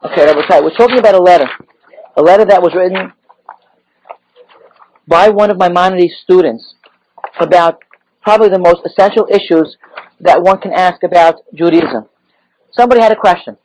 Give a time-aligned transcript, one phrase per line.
[0.00, 1.48] Okay, Rabotai, we're talking about a letter.
[2.16, 3.12] A letter that was written
[5.08, 6.76] by one of Maimonides' students
[7.40, 7.80] about
[8.22, 9.76] probably the most essential issues
[10.20, 12.08] that one can ask about Judaism.
[12.70, 13.56] Somebody had a question.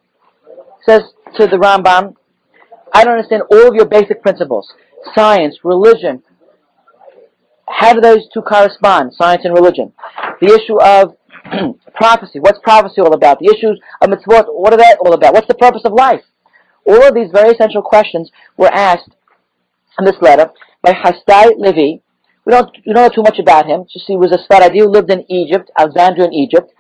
[0.88, 1.04] Says
[1.36, 2.16] to the Rambam,
[2.92, 4.74] I don't understand all of your basic principles.
[5.14, 6.24] Science, religion.
[7.70, 9.94] How do those two correspond, science and religion?
[10.42, 11.16] The issue of
[11.96, 12.40] prophecy.
[12.40, 13.40] What's prophecy all about?
[13.40, 14.46] The issues of mitzvot.
[14.48, 15.34] What are that all about?
[15.34, 16.22] What's the purpose of life?
[16.86, 19.10] All of these very essential questions were asked
[20.00, 20.50] in this letter
[20.82, 22.02] by Hasdai Levi.
[22.46, 23.86] We don't, we don't know too much about him.
[23.92, 26.72] Just he was a Sfaradi who lived in Egypt, Alexandria in Egypt.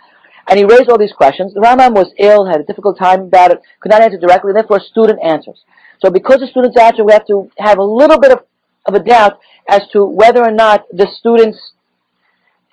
[0.50, 1.54] And he raised all these questions.
[1.54, 4.78] The Rambam was ill, had a difficult time about it, could not answer directly, therefore
[4.78, 5.64] a student answers.
[6.04, 8.40] So because the student's answer, we have to have a little bit of,
[8.86, 11.72] of a doubt as to whether or not the student's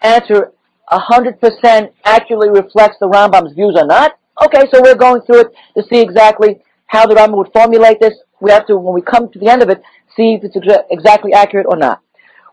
[0.02, 0.52] answer
[0.90, 4.18] 100% accurately reflects the Rambam's views or not.
[4.44, 8.14] Okay, so we're going through it to see exactly how the Rambam would formulate this.
[8.40, 9.82] We have to, when we come to the end of it,
[10.16, 12.02] see if it's exa- exactly accurate or not.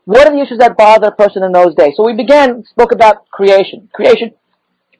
[0.05, 1.93] What are the issues that bother a person in those days?
[1.97, 3.89] So we began, spoke about creation.
[3.93, 4.31] Creation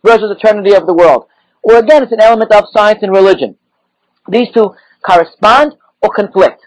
[0.04, 1.26] versus eternity of the world.
[1.62, 3.58] Or again, it's an element of science and religion.
[4.30, 4.72] These two
[5.06, 6.62] correspond or conflict.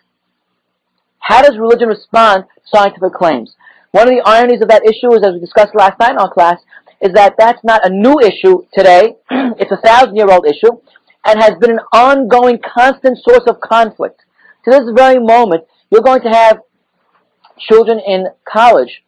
[1.19, 3.55] How does religion respond to scientific claims?
[3.93, 6.33] One of the ironies of that issue is, as we discussed last night in our
[6.33, 6.61] class,
[7.01, 9.17] is that that's not a new issue today.
[9.31, 10.79] it's a thousand-year-old issue
[11.25, 14.23] and has been an ongoing, constant source of conflict.
[14.65, 16.61] To this very moment, you're going to have
[17.59, 19.03] children in college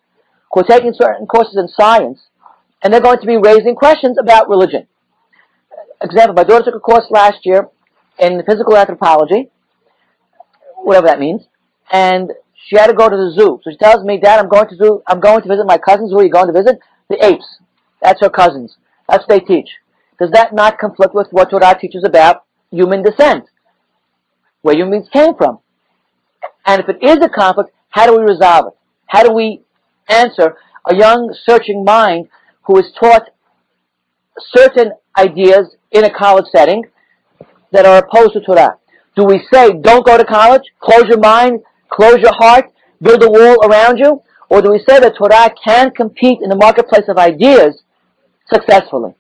[0.52, 2.20] who are taking certain courses in science,
[2.82, 4.86] and they're going to be raising questions about religion.
[6.02, 7.68] Example, my daughter took a course last year
[8.18, 9.50] in physical anthropology,
[10.76, 11.42] whatever that means,
[11.90, 12.32] and
[12.66, 13.60] she had to go to the zoo.
[13.62, 16.10] So she tells me, Dad, I'm going to zoo, I'm going to visit my cousins.
[16.10, 16.78] Who are you going to visit?
[17.08, 17.44] The apes.
[18.00, 18.76] That's her cousins.
[19.08, 19.68] That's what they teach.
[20.18, 23.44] Does that not conflict with what Torah teaches about human descent?
[24.62, 25.58] Where humans came from?
[26.66, 28.74] And if it is a conflict, how do we resolve it?
[29.06, 29.62] How do we
[30.08, 32.28] answer a young searching mind
[32.62, 33.30] who is taught
[34.56, 36.84] certain ideas in a college setting
[37.72, 38.78] that are opposed to Torah?
[39.16, 41.60] Do we say, don't go to college, close your mind,
[41.92, 44.22] close your heart, build a wall around you?
[44.48, 47.82] Or do we say that Torah can compete in the marketplace of ideas
[48.52, 49.14] successfully?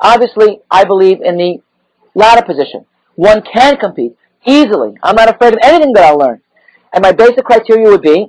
[0.00, 1.58] Obviously, I believe in the
[2.14, 2.84] latter position.
[3.14, 4.16] One can compete
[4.46, 4.94] easily.
[5.02, 6.40] I'm not afraid of anything that I'll learn.
[6.92, 8.28] And my basic criteria would be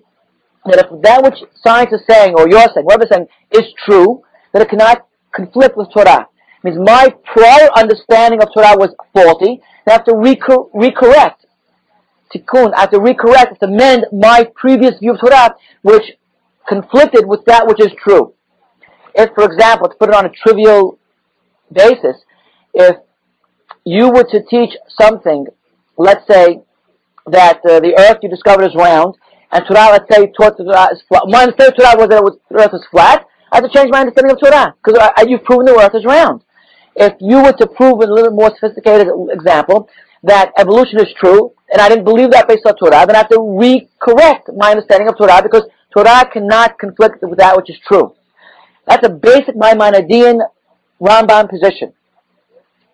[0.66, 4.62] that if that which science is saying, or you're saying, whoever's saying, is true, that
[4.62, 6.28] it cannot conflict with Torah.
[6.58, 11.46] It means my prior understanding of Torah was faulty, and I have to recor- recorrect.
[12.34, 16.04] Tikkun, I have to recorrect, to mend my previous view of Torah, which
[16.68, 18.34] conflicted with that which is true.
[19.16, 21.00] If, for example, to put it on a trivial
[21.72, 22.18] basis,
[22.74, 22.98] if
[23.84, 25.48] you were to teach something,
[25.98, 26.62] let's say,
[27.26, 29.16] that uh, the earth you discovered is round,
[29.52, 31.24] and Torah, let's say, taught Torah is flat.
[31.28, 33.26] My understanding of Torah was that was, the earth was flat.
[33.52, 36.44] I have to change my understanding of Torah, because you've proven the earth is round.
[36.96, 39.90] If you were to prove in a little more sophisticated example
[40.24, 43.30] that evolution is true, and I didn't believe that based on Torah, then I have
[43.30, 45.64] to re-correct my understanding of Torah, because
[45.94, 48.14] Torah cannot conflict with that which is true.
[48.86, 50.40] That's a basic Maimonidean
[51.02, 51.94] Rambam position.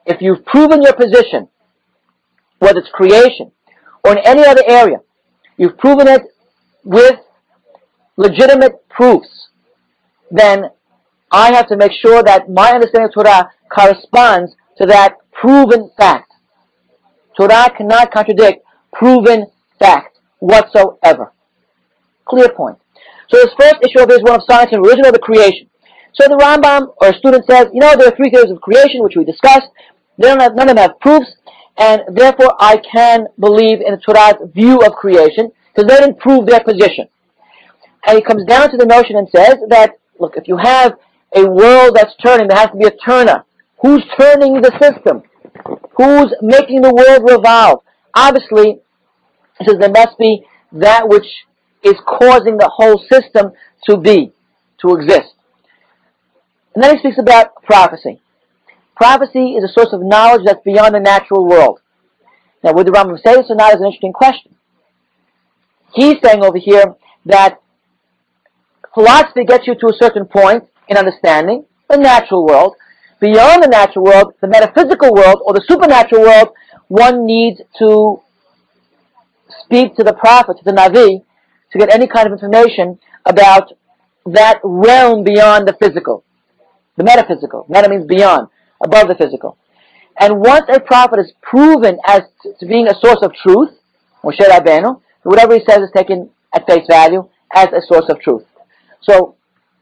[0.05, 1.49] If you've proven your position,
[2.59, 3.51] whether it's creation
[4.03, 4.97] or in any other area,
[5.57, 6.23] you've proven it
[6.83, 7.19] with
[8.17, 9.49] legitimate proofs,
[10.31, 10.65] then
[11.31, 16.31] I have to make sure that my understanding of Torah corresponds to that proven fact.
[17.37, 18.62] Torah cannot contradict
[18.93, 19.47] proven
[19.79, 21.31] fact whatsoever.
[22.25, 22.77] Clear point.
[23.29, 25.69] So this first issue of is one of science and religion or the creation.
[26.13, 29.03] So the Rambam or a student says, you know, there are three theories of creation
[29.03, 29.67] which we discussed.
[30.17, 31.31] They don't have, none of them have proofs,
[31.77, 36.45] and therefore I can believe in the Torah's view of creation because they didn't prove
[36.45, 37.07] their position.
[38.05, 40.93] And he comes down to the notion and says that, look, if you have
[41.35, 43.45] a world that's turning, there has to be a turner.
[43.81, 45.23] Who's turning the system?
[45.97, 47.79] Who's making the world revolve?
[48.15, 48.81] Obviously,
[49.65, 51.25] says there must be that which
[51.83, 53.51] is causing the whole system
[53.89, 54.31] to be,
[54.81, 55.33] to exist.
[56.73, 58.19] And then he speaks about prophecy.
[58.95, 61.79] Prophecy is a source of knowledge that's beyond the natural world.
[62.63, 64.55] Now, would the Rambam say this or not is an interesting question.
[65.93, 66.95] He's saying over here
[67.25, 67.59] that
[68.93, 72.75] philosophy gets you to a certain point in understanding the natural world.
[73.19, 76.49] Beyond the natural world, the metaphysical world or the supernatural world,
[76.87, 78.21] one needs to
[79.73, 81.23] speak to the prophet, to the Navi,
[81.71, 83.73] to get any kind of information about
[84.25, 86.23] that realm beyond the physical.
[86.97, 87.65] The metaphysical.
[87.67, 88.49] Meta means beyond,
[88.83, 89.57] above the physical.
[90.19, 92.21] And once a prophet is proven as
[92.59, 93.71] to being a source of truth,
[94.23, 98.43] Moshe Rabbeinu, whatever he says is taken at face value as a source of truth.
[99.01, 99.35] So,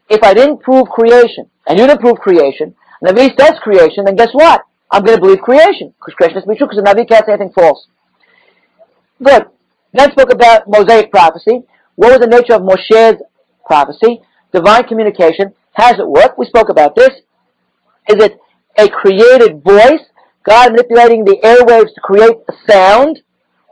[0.08, 4.16] if I didn't prove creation, and you didn't prove creation, and Navi says creation, then
[4.16, 4.62] guess what?
[4.90, 7.24] I'm going to believe creation, because creation has to be true, because the Navi can't
[7.26, 7.86] say anything false.
[9.22, 9.46] Good.
[9.92, 11.62] Then spoke about Mosaic prophecy.
[11.96, 13.20] What was the nature of Moshe's
[13.66, 14.20] prophecy?
[14.52, 15.52] Divine communication.
[15.74, 16.36] How does it work?
[16.38, 17.10] We spoke about this.
[18.08, 18.38] Is it
[18.78, 20.00] a created voice,
[20.44, 23.20] God manipulating the airwaves to create a sound,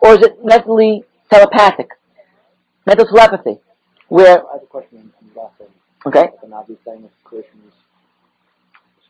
[0.03, 1.89] or is it mentally telepathic,
[2.87, 3.59] mental telepathy,
[4.09, 5.67] where I have a question on on the last thing.
[6.07, 7.75] okay, The Navi saying that creation is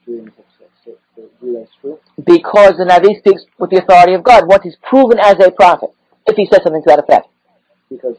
[0.02, 0.44] streams of
[0.84, 1.98] six, the relay true.
[2.24, 5.90] because the Navi speaks with the authority of God once he's proven as a prophet,
[6.30, 7.28] if he said something to that effect.
[7.88, 8.16] Because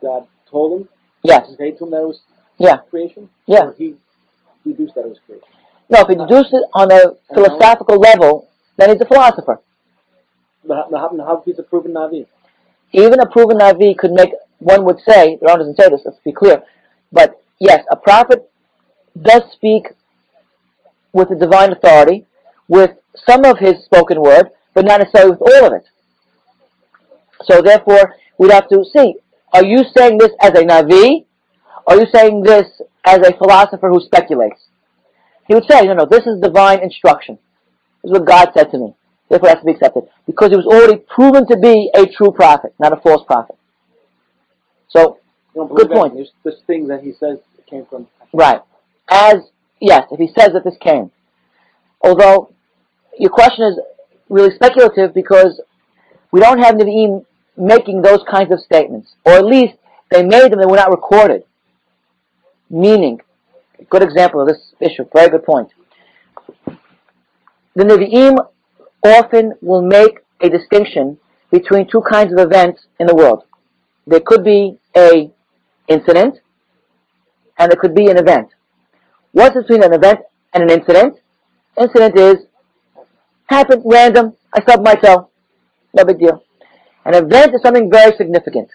[0.00, 0.88] God told him,
[1.22, 2.20] Yes, conveyed to him that it was
[2.58, 3.30] yeah, creation?
[3.46, 3.64] Yeah.
[3.64, 3.94] Or he
[4.64, 5.48] deduced that it was creation?
[5.88, 6.00] no.
[6.00, 9.60] If he deduced it on a philosophical level, then he's a philosopher.
[10.64, 12.26] But how, how, he's a proven Navi?
[12.92, 16.18] Even a proven Navi could make, one would say, the Quran doesn't say this, let's
[16.24, 16.62] be clear,
[17.12, 18.50] but yes, a prophet
[19.20, 19.88] does speak
[21.12, 22.26] with the divine authority,
[22.68, 22.90] with
[23.28, 25.84] some of his spoken word, but not necessarily with all of it.
[27.42, 29.14] So therefore, we'd have to see,
[29.52, 31.24] are you saying this as a Navi?
[31.86, 32.66] Are you saying this
[33.04, 34.60] as a philosopher who speculates?
[35.48, 37.38] He would say, no, no, this is divine instruction.
[38.02, 38.94] This is what God said to me.
[39.28, 40.04] Therefore it has to be accepted.
[40.26, 43.56] Because he was already proven to be a true prophet, not a false prophet.
[44.88, 45.18] So,
[45.54, 46.14] Good point.
[46.14, 47.38] There's this thing that he says
[47.68, 48.06] came from.
[48.32, 48.60] right.
[49.08, 49.36] As,
[49.80, 51.10] yes, if he says that this came.
[52.02, 52.52] Although,
[53.18, 53.78] your question is
[54.28, 55.60] really speculative because
[56.32, 57.24] we don't have Nevi'im
[57.60, 59.14] making those kinds of statements.
[59.24, 59.74] Or at least,
[60.10, 61.44] they made them, they were not recorded.
[62.68, 63.20] Meaning,
[63.78, 65.70] a good example of this issue, very good point.
[67.74, 68.36] The Nevi'im
[69.04, 71.18] often will make a distinction
[71.50, 73.44] between two kinds of events in the world.
[74.06, 75.30] There could be a
[75.88, 76.38] incident,
[77.58, 78.48] and there could be an event.
[79.32, 80.20] What's between an event
[80.52, 81.18] and an incident?
[81.78, 82.36] Incident is
[83.46, 84.34] happened random.
[84.52, 85.28] I stubbed my toe.
[85.94, 86.42] No big deal.
[87.04, 88.68] An event is something very significant,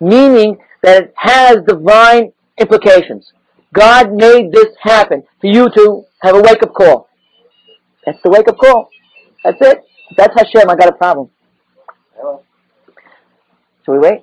[0.00, 3.32] meaning that it has divine implications.
[3.72, 7.08] God made this happen for you to have a wake-up call.
[8.06, 8.88] That's the wake-up call.
[9.42, 9.84] That's it.
[10.16, 11.30] That's Hashem, I got a problem.
[12.16, 12.42] Hello.
[13.84, 14.20] Shall we wait?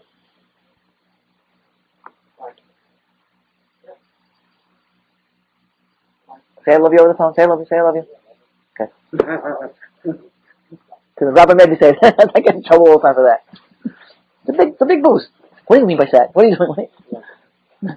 [6.65, 7.33] Say I love you over the phone.
[7.33, 7.65] Say I love you.
[7.67, 8.05] Say I love you.
[8.79, 9.77] Okay.
[11.21, 12.31] Because Robert made me say that.
[12.35, 13.43] I get in trouble all the time for that.
[14.41, 15.27] It's a big, it's a big boost.
[15.67, 16.33] What do you mean by that?
[16.33, 16.69] What are you doing?
[17.09, 17.23] What-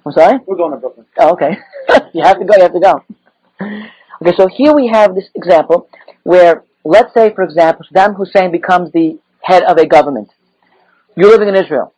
[0.04, 0.38] I'm sorry?
[0.46, 1.06] We're going to Brooklyn.
[1.18, 1.56] Oh, okay.
[2.12, 3.02] you have to go, you have to go.
[4.20, 5.88] Okay, so here we have this example
[6.24, 10.28] where, let's say, for example, Saddam Hussein becomes the head of a government.
[11.16, 11.94] You're living in Israel.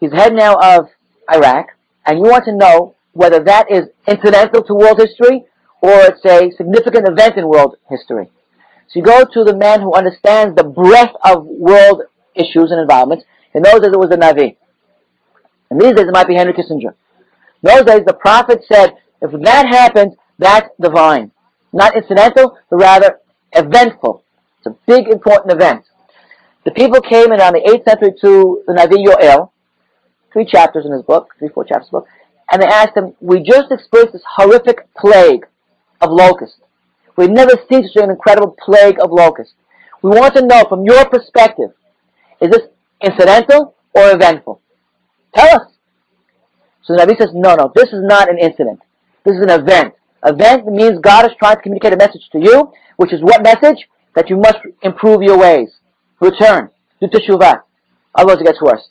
[0.00, 0.88] He's head now of
[1.32, 1.68] Iraq,
[2.04, 5.44] and you want to know whether that is incidental to world history
[5.80, 8.28] or it's a significant event in world history.
[8.88, 12.02] So you go to the man who understands the breadth of world
[12.34, 13.24] issues and environments.
[13.54, 14.56] In knows that it was the Navi.
[15.70, 16.94] And these days, it might be Henry Kissinger.
[17.62, 21.30] In those days, the prophet said, if that happens, that's divine.
[21.72, 23.20] Not incidental, but rather
[23.52, 24.22] eventful.
[24.58, 25.84] It's a big, important event.
[26.64, 29.50] The people came in on the 8th century to the Navi Yoel,
[30.32, 32.06] three chapters in his book, three, four chapters in book,
[32.50, 35.46] and they asked him, we just experienced this horrific plague
[36.00, 36.58] of locusts.
[37.16, 39.54] We've never seen such an incredible plague of locusts.
[40.02, 41.70] We want to know from your perspective,
[42.40, 42.62] is this
[43.00, 44.60] incidental or eventful?
[45.34, 45.68] Tell us.
[46.82, 48.80] So the Nabi says, no, no, this is not an incident.
[49.24, 49.94] This is an event.
[50.24, 53.88] Event means God is trying to communicate a message to you, which is what message?
[54.14, 55.70] That you must improve your ways.
[56.20, 56.70] Return.
[57.00, 57.62] Do teshuvah.
[58.14, 58.88] Otherwise it gets worse.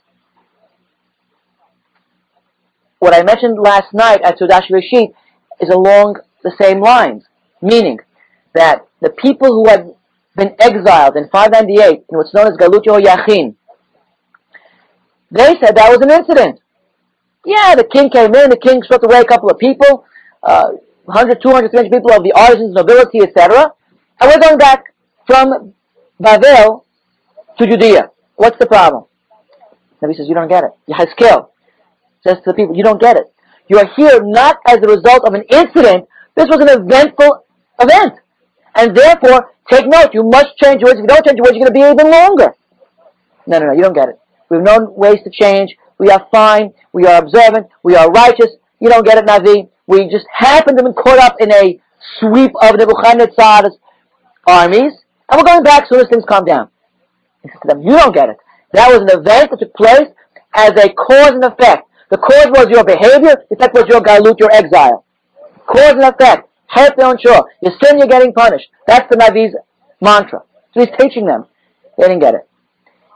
[2.99, 5.11] What I mentioned last night at Sudash Rashid
[5.59, 7.23] is along the same lines.
[7.61, 7.99] Meaning
[8.53, 9.93] that the people who had
[10.35, 13.55] been exiled in 598 in what's known as Galut Yachin,
[15.31, 16.59] they said that was an incident.
[17.45, 20.05] Yeah, the king came in, the king swept away a couple of people,
[20.43, 20.71] uh,
[21.05, 23.73] 100, 200, 300 people of the artisans, nobility, etc.
[24.19, 24.93] And we're going back
[25.27, 25.73] from
[26.19, 26.85] Babel
[27.57, 28.11] to Judea.
[28.35, 29.05] What's the problem?
[30.01, 30.71] Nabi says, you don't get it.
[30.87, 31.49] You have Yahazkel
[32.25, 33.33] says to the people, you don't get it.
[33.67, 36.07] You are here not as a result of an incident.
[36.35, 37.45] This was an eventful
[37.79, 38.13] event.
[38.75, 40.99] And therefore, take note, you must change your ways.
[40.99, 42.55] If you don't change your ways, you're going to be even longer.
[43.45, 44.19] No, no, no, you don't get it.
[44.49, 45.75] We've known ways to change.
[45.97, 46.73] We are fine.
[46.91, 47.67] We are observant.
[47.83, 48.51] We are righteous.
[48.79, 49.69] You don't get it, Navi.
[49.87, 51.79] We just happen to be caught up in a
[52.19, 53.77] sweep of Nebuchadnezzar's
[54.47, 54.93] armies,
[55.29, 56.69] and we're going back as soon as things calm down.
[57.43, 58.37] To them, you don't get it.
[58.73, 60.07] That was an event that took place
[60.53, 61.87] as a cause and effect.
[62.09, 65.05] The cause was your behavior, the effect was your galut, your exile.
[65.67, 66.49] Cause and effect.
[66.67, 67.49] Help on shore.
[67.61, 68.67] You sin, you're getting punished.
[68.87, 69.55] That's the Navi's
[70.01, 70.43] mantra.
[70.73, 71.45] So he's teaching them.
[71.97, 72.49] They didn't get it.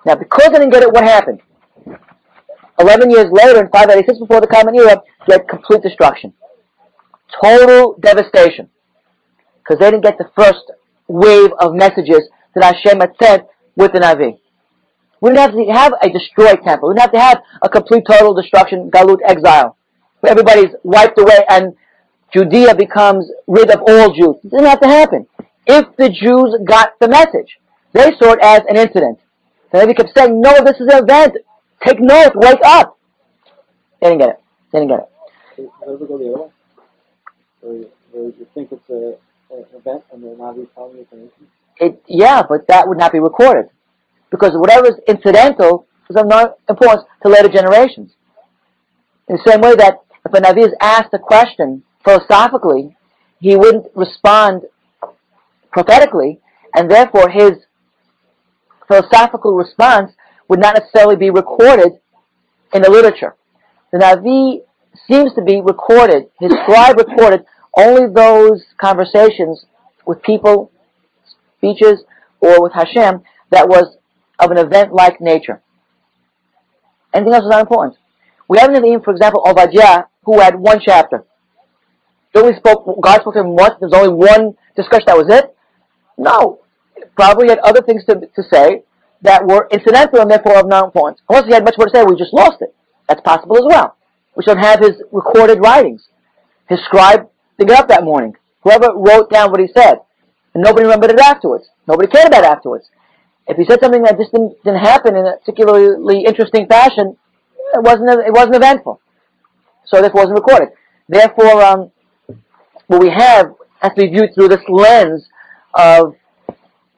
[0.05, 1.41] Now, because they didn't get it, what happened?
[2.79, 6.33] Eleven years later, in 586 before the Common Era, you had complete destruction.
[7.43, 8.69] Total devastation.
[9.57, 10.71] Because they didn't get the first
[11.07, 13.43] wave of messages that Hashem had sent
[13.75, 14.37] with the Navi.
[15.19, 16.89] We didn't have to have a destroyed temple.
[16.89, 19.75] We didn't have to have a complete total destruction, galut, exile.
[20.19, 21.75] Where everybody's wiped away and
[22.33, 24.35] Judea becomes rid of all Jews.
[24.43, 25.27] It didn't have to happen.
[25.65, 27.59] If the Jews got the message,
[27.93, 29.19] they saw it as an incident.
[29.71, 31.37] The Navi kept saying, no, this is an event.
[31.85, 32.97] Take note, wake up.
[34.01, 34.39] They didn't get it.
[34.71, 35.71] They didn't get it.
[35.85, 36.43] Does it go the other
[37.73, 37.87] way?
[38.13, 39.17] You, you think it's a,
[39.53, 41.49] an event and the Navi telling you it's an incident?
[41.79, 43.69] It, yeah, but that would not be recorded.
[44.31, 48.13] Because whatever is incidental is of no importance to later generations.
[49.27, 52.95] In the same way that if a Navi is asked a question philosophically,
[53.39, 54.63] he wouldn't respond
[55.71, 56.39] prophetically,
[56.73, 57.51] and therefore his
[58.87, 60.13] philosophical response
[60.47, 61.99] would not necessarily be recorded
[62.73, 63.35] in the literature.
[63.91, 64.61] The Navi
[65.09, 67.45] seems to be recorded, his scribe recorded
[67.77, 69.65] only those conversations
[70.05, 70.71] with people,
[71.57, 72.03] speeches,
[72.39, 73.21] or with Hashem
[73.51, 73.97] that was
[74.39, 75.61] of an event-like nature.
[77.13, 77.97] Anything else is not important.
[78.47, 81.25] We have an Naviim, for example, Obadiah, who had one chapter.
[82.33, 85.29] He only spoke, God spoke to him once, there was only one discussion, that was
[85.29, 85.55] it?
[86.17, 86.59] No.
[87.15, 88.83] Probably had other things to, to say
[89.21, 91.21] that were incidental and therefore of no importance.
[91.29, 92.75] Unless he had much more to say, we just lost it.
[93.07, 93.95] That's possible as well.
[94.35, 96.07] We don't have his recorded writings.
[96.69, 98.35] His scribe didn't get up that morning.
[98.61, 100.01] Whoever wrote down what he said.
[100.53, 101.65] And nobody remembered it afterwards.
[101.87, 102.85] Nobody cared about it afterwards.
[103.47, 107.17] If he said something that just didn't, didn't happen in a particularly interesting fashion,
[107.73, 108.99] it wasn't, it wasn't eventful.
[109.85, 110.69] So it wasn't recorded.
[111.07, 111.91] Therefore, um,
[112.87, 115.27] what we have has to be viewed through this lens
[115.73, 116.15] of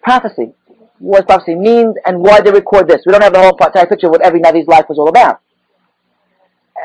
[0.02, 0.54] prophecy.
[1.00, 3.02] What prophecy means and why they record this.
[3.06, 5.42] We don't have the whole entire picture of what every Navi's life was all about.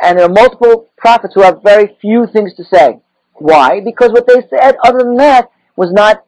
[0.02, 3.00] And there are multiple prophets who have very few things to say.
[3.34, 3.80] Why?
[3.80, 6.24] Because what they said, other than that, was not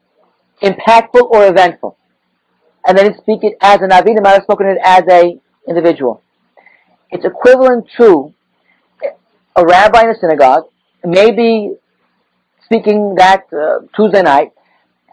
[0.63, 1.97] impactful or eventful.
[2.87, 5.39] And they didn't speak it as a Navi, they might have spoken it as a
[5.69, 6.23] individual.
[7.11, 8.33] It's equivalent to
[9.57, 10.65] a rabbi in a synagogue,
[11.05, 11.73] maybe
[12.67, 14.53] speaking that uh, Tuesday night,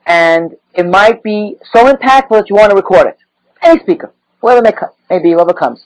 [0.05, 3.17] and it might be so impactful that you want to record it.
[3.61, 5.85] Any speaker, whoever may come, maybe whoever comes.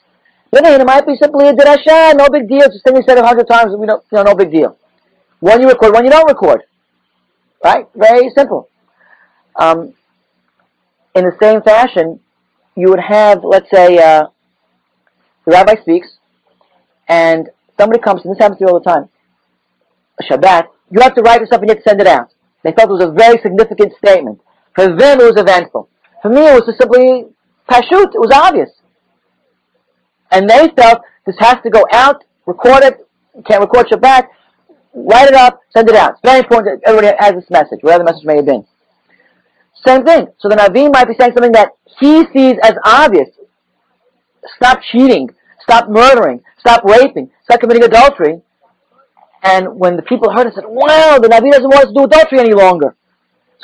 [0.50, 2.66] Then it might be simply a dirasha, no big deal.
[2.68, 4.76] Just thing said a hundred times, we don't, you know, no big deal.
[5.40, 6.62] One you record, one you don't record.
[7.62, 7.86] Right?
[7.94, 8.68] Very simple.
[9.56, 9.94] Um,
[11.14, 12.20] in the same fashion,
[12.76, 14.26] you would have, let's say, uh,
[15.44, 16.08] the rabbi speaks,
[17.08, 19.08] and somebody comes, and this happens to me all the time,
[20.22, 22.30] Shabbat, you have to write this up and you have to send it out.
[22.64, 24.40] They felt it was a very significant statement.
[24.74, 25.88] For them, it was eventful.
[26.22, 27.26] For me, it was just simply
[27.68, 28.14] pashut.
[28.14, 28.70] It was obvious.
[30.30, 33.08] And they felt this has to go out, record it,
[33.46, 34.28] can't record Shabbat,
[34.94, 36.12] write it up, send it out.
[36.12, 38.66] It's very important that everybody has this message, whatever the message may have been.
[39.86, 40.26] Same thing.
[40.38, 43.28] So the Navi might be saying something that he sees as obvious.
[44.56, 45.30] Stop cheating.
[45.62, 46.40] Stop murdering.
[46.58, 47.30] Stop raping.
[47.44, 48.42] Stop committing adultery.
[49.48, 52.04] And when the people heard it, said, wow, the Navi doesn't want us to do
[52.04, 52.94] adultery any longer.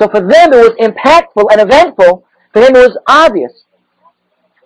[0.01, 2.25] So for them it was impactful and eventful.
[2.53, 3.53] For him it was obvious.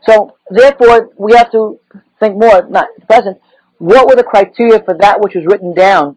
[0.06, 1.80] So therefore we have to
[2.20, 3.38] think more, not present,
[3.78, 6.16] what were the criteria for that which was written down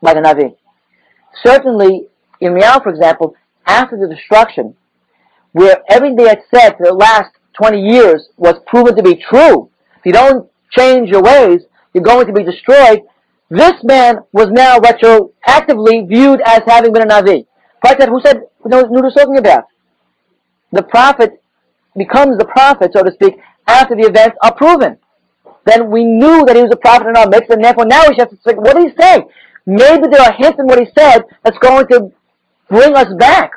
[0.00, 0.54] by the Navi?
[1.44, 2.06] Certainly,
[2.40, 3.34] Yirmiyahu, for example,
[3.66, 4.76] after the destruction,
[5.52, 9.68] where everything they had said for the last 20 years was proven to be true,
[9.98, 13.00] if you don't change your ways, you're going to be destroyed,
[13.50, 17.46] this man was now retroactively viewed as having been a Navi.
[17.82, 19.64] But who said, who knows what talking about?
[20.70, 21.42] The prophet
[21.96, 23.34] becomes the prophet, so to speak,
[23.66, 24.98] after the events are proven.
[25.66, 28.14] Then we knew that he was a prophet in our midst, and therefore now we
[28.18, 29.24] have to think, what did he say?
[29.66, 32.12] Maybe there are hints in what he said that's going to
[32.68, 33.50] bring us back.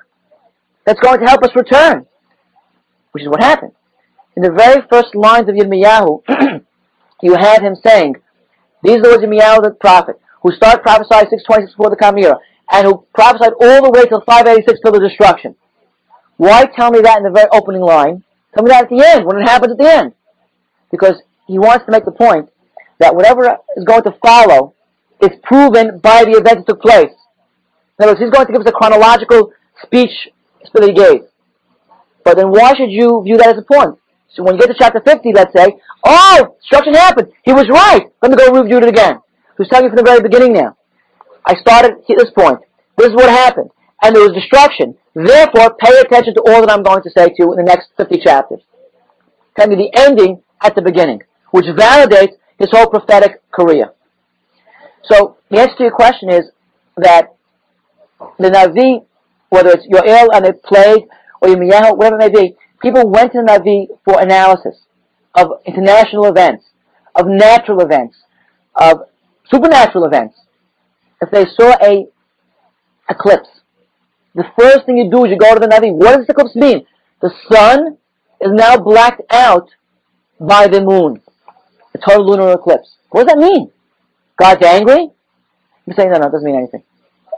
[0.85, 2.05] That's going to help us return.
[3.11, 3.73] Which is what happened.
[4.35, 6.23] In the very first lines of Yirmiyahu,
[7.21, 8.15] you have him saying,
[8.83, 12.23] these are the words of Yirmiyahu the prophet, who started prophesying 626 before the Common
[12.23, 12.39] Era,
[12.71, 15.55] and who prophesied all the way till 586 till the destruction.
[16.37, 18.23] Why tell me that in the very opening line?
[18.53, 20.13] Tell me that at the end, when it happens at the end.
[20.91, 21.15] Because
[21.47, 22.49] he wants to make the point
[22.99, 24.75] that whatever is going to follow
[25.21, 27.13] is proven by the event that took place.
[27.97, 30.29] In other words, he's going to give us a chronological speech
[30.73, 31.21] that he gave.
[32.23, 33.99] But then why should you view that as a point?
[34.33, 37.29] So when you get to chapter 50, let's say, oh, destruction happened.
[37.43, 38.03] He was right.
[38.21, 39.19] Let me go review it again.
[39.57, 40.75] Who's telling you from the very beginning now.
[41.45, 42.59] I started at this point.
[42.97, 43.69] This is what happened.
[44.01, 44.95] And there was destruction.
[45.15, 47.89] Therefore, pay attention to all that I'm going to say to you in the next
[47.97, 48.61] 50 chapters.
[49.57, 53.93] Tell me the ending at the beginning, which validates his whole prophetic career.
[55.03, 56.45] So, the answer to your question is
[56.97, 57.35] that
[58.39, 59.05] the Navi,
[59.49, 61.03] whether it's Yoel and the plague,
[61.41, 64.82] or your Yirmiyahu, whatever it may be, people went to the Navi for analysis
[65.35, 66.65] of international events,
[67.15, 68.17] of natural events,
[68.75, 69.03] of
[69.51, 70.35] supernatural events.
[71.21, 72.07] If they saw a
[73.09, 73.49] eclipse,
[74.35, 75.93] the first thing you do is you go to the Navi.
[75.93, 76.85] What does the eclipse mean?
[77.21, 77.97] The sun
[78.41, 79.69] is now blacked out
[80.39, 81.21] by the moon.
[81.93, 82.97] A total lunar eclipse.
[83.11, 83.71] What does that mean?
[84.37, 85.09] God's angry?
[85.85, 86.83] You're saying, no, no, it doesn't mean anything.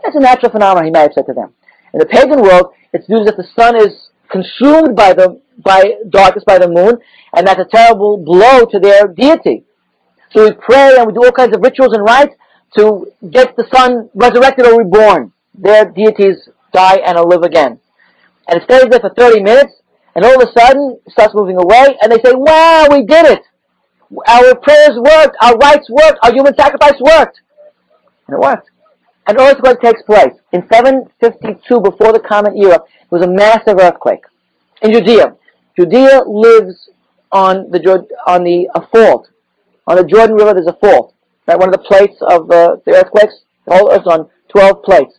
[0.04, 1.54] It's a natural phenomenon, he might have said to them.
[1.94, 5.94] In the pagan world, it's viewed as if the sun is consumed by the by
[6.10, 6.98] darkness by the moon,
[7.36, 9.64] and that's a terrible blow to their deity.
[10.32, 12.36] So we pray and we do all kinds of rituals and rites
[12.78, 15.32] to get the sun resurrected or reborn.
[15.54, 17.80] Their deities die and live again.
[18.48, 19.74] And it stays there for 30 minutes,
[20.14, 23.26] and all of a sudden it starts moving away, and they say, wow, we did
[23.26, 23.42] it!
[24.28, 27.40] Our prayers worked, our rites worked, our human sacrifice worked.
[28.28, 28.70] And it worked.
[29.28, 30.34] An earthquake takes place.
[30.54, 34.24] In 752, before the Common Era, there was a massive earthquake
[34.84, 35.36] in Judea.
[35.76, 36.90] Judea lives
[37.36, 39.28] on the on the a fault.
[39.88, 41.14] On the Jordan River, there's a fault.
[41.46, 43.44] Right, one of the plates of uh, the earthquakes.
[43.68, 45.14] The whole Earth's on 12 plates.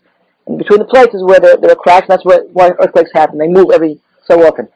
[0.47, 2.07] And between the plates is where there, there are cracks.
[2.09, 3.39] And that's where, why earthquakes happen.
[3.39, 4.69] They move every so often.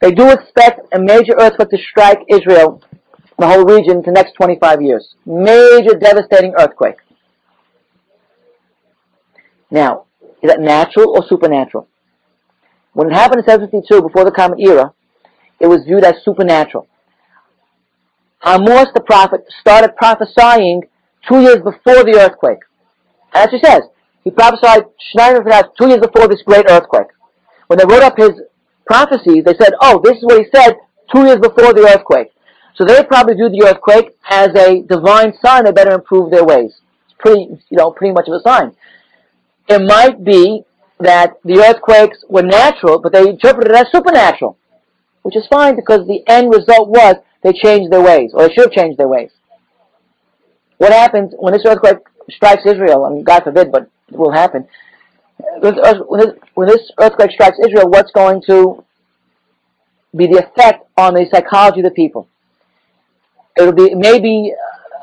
[0.00, 2.82] They do expect a major earthquake to strike Israel,
[3.38, 5.14] the whole region, for the next 25 years.
[5.26, 6.96] Major, devastating earthquake.
[9.70, 10.04] Now,
[10.42, 11.88] is that natural or supernatural?
[12.92, 14.92] When it happened in 752, before the Common Era,
[15.60, 16.86] it was viewed as supernatural.
[18.46, 20.82] Amos the prophet started prophesying
[21.28, 22.58] two years before the earthquake.
[23.32, 23.82] As he says,
[24.22, 24.84] he prophesied
[25.78, 27.08] two years before this great earthquake.
[27.66, 28.32] When they wrote up his
[28.86, 30.76] prophecies, they said, oh, this is what he said
[31.12, 32.28] two years before the earthquake.
[32.74, 36.72] So they probably viewed the earthquake as a divine sign they better improve their ways.
[37.06, 38.74] It's pretty, you know, pretty much of a sign.
[39.68, 40.64] It might be
[41.00, 44.58] that the earthquakes were natural, but they interpreted it as supernatural,
[45.24, 48.66] which is fine because the end result was they changed their ways, or they should
[48.66, 49.30] have changed their ways.
[50.76, 51.96] What happens when this earthquake
[52.30, 53.04] strikes Israel?
[53.04, 54.68] I mean, God forbid, but it will happen.
[55.60, 55.74] When
[56.66, 58.84] this, earthquake strikes Israel, what's going to
[60.14, 62.28] be the effect on the psychology of the people?
[63.56, 64.52] It'll be maybe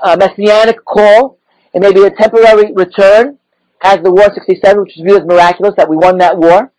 [0.03, 1.39] a messianic call.
[1.73, 3.39] It may be a temporary return
[3.81, 6.71] as the War 67, which is viewed as miraculous that we won that war.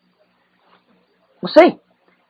[1.40, 1.80] We'll see.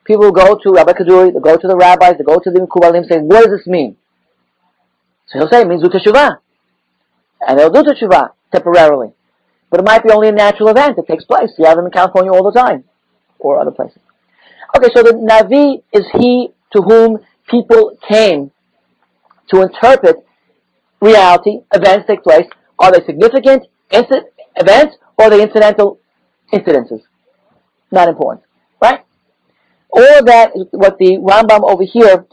[0.05, 3.07] People go to Rabbi Kaduri, they'll go to the rabbis, they'll go to the Mekubalim
[3.07, 3.95] saying, what does this mean?
[5.27, 6.37] So he'll say, it means teshuvah.
[7.47, 9.13] And they'll do teshuvah temporarily.
[9.69, 11.51] But it might be only a natural event that takes place.
[11.57, 12.83] You have them in California all the time.
[13.39, 13.99] Or other places.
[14.75, 18.51] Okay, so the Navi is he to whom people came
[19.51, 20.17] to interpret
[21.01, 22.47] reality, events take place.
[22.79, 23.67] Are they significant?
[24.55, 25.99] events or the incidental
[26.51, 27.01] incidences.
[27.91, 28.43] Not important?
[29.95, 32.25] All that what the Rambam over here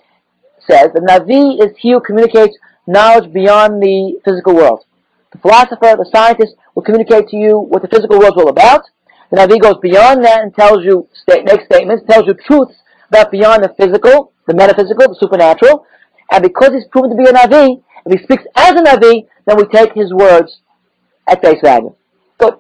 [0.66, 0.88] says.
[0.94, 4.85] The Navi is he who communicates knowledge beyond the physical world.
[5.33, 8.83] The philosopher, the scientist will communicate to you what the physical world is all about.
[9.31, 12.75] The Navi goes beyond that and tells you, state, makes statements, tells you truths
[13.11, 15.87] about beyond the physical, the metaphysical, the supernatural.
[16.33, 19.57] And because he's proven to be a Navi, if he speaks as a Navi, then
[19.57, 20.61] we take his words
[21.29, 21.94] at face value.
[22.38, 22.55] Good.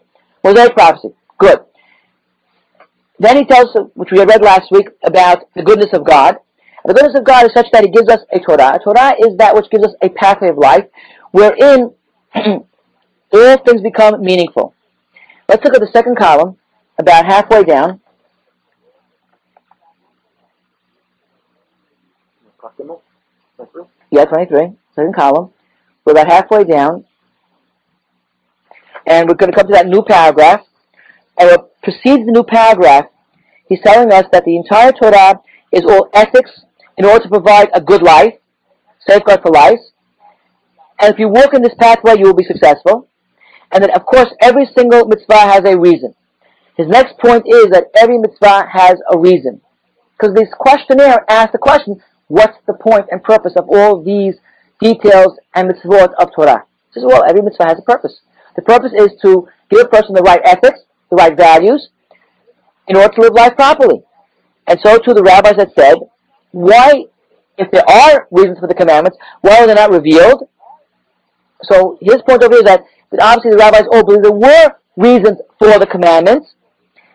[0.44, 1.14] Mosaic prophecy.
[1.38, 1.60] Good.
[3.20, 6.36] Then he tells which we had read last week, about the goodness of God.
[6.86, 8.76] The goodness of God is such that he gives us a Torah.
[8.76, 10.86] A Torah is that which gives us a pathway of life,
[11.30, 11.92] wherein
[12.34, 14.74] all things become meaningful.
[15.50, 16.56] Let's look at the second column,
[16.98, 18.00] about halfway down.
[24.10, 25.52] Yeah, 23, second column.
[26.06, 27.04] We're about halfway down.
[29.06, 30.62] And we're going to come to that new paragraph.
[31.38, 33.06] And what precedes the new paragraph,
[33.66, 35.40] he's telling us that the entire Torah
[35.72, 36.50] is all ethics
[36.96, 38.34] in order to provide a good life,
[39.08, 39.78] safeguard for life.
[41.00, 43.08] And if you walk in this pathway, you will be successful.
[43.72, 46.14] And then, of course, every single mitzvah has a reason.
[46.76, 49.60] His next point is that every mitzvah has a reason.
[50.18, 54.34] Because this questionnaire asks the question, what's the point and purpose of all these
[54.80, 56.64] details and mitzvot of Torah?
[56.92, 58.20] He says, well, every mitzvah has a purpose.
[58.56, 61.88] The purpose is to give a person the right ethics, the right values,
[62.88, 64.02] in order to live life properly.
[64.66, 65.98] And so too the rabbis had said,
[66.52, 67.04] why,
[67.58, 70.48] if there are reasons for the commandments, why are they not revealed?
[71.62, 74.74] So his point over here is that, that obviously the rabbis all believe there were
[74.96, 76.54] reasons for the commandments.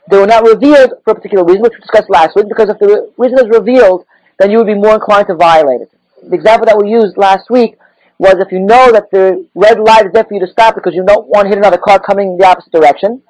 [0.10, 2.78] They were not revealed for a particular reason, which we discussed last week, because if
[2.78, 4.06] the reason is revealed,
[4.38, 5.92] then you would be more inclined to violate it.
[6.30, 7.78] The example that we used last week
[8.18, 10.94] was if you know that the red light is there for you to stop because
[10.94, 13.22] you don't want to hit another car coming in the opposite direction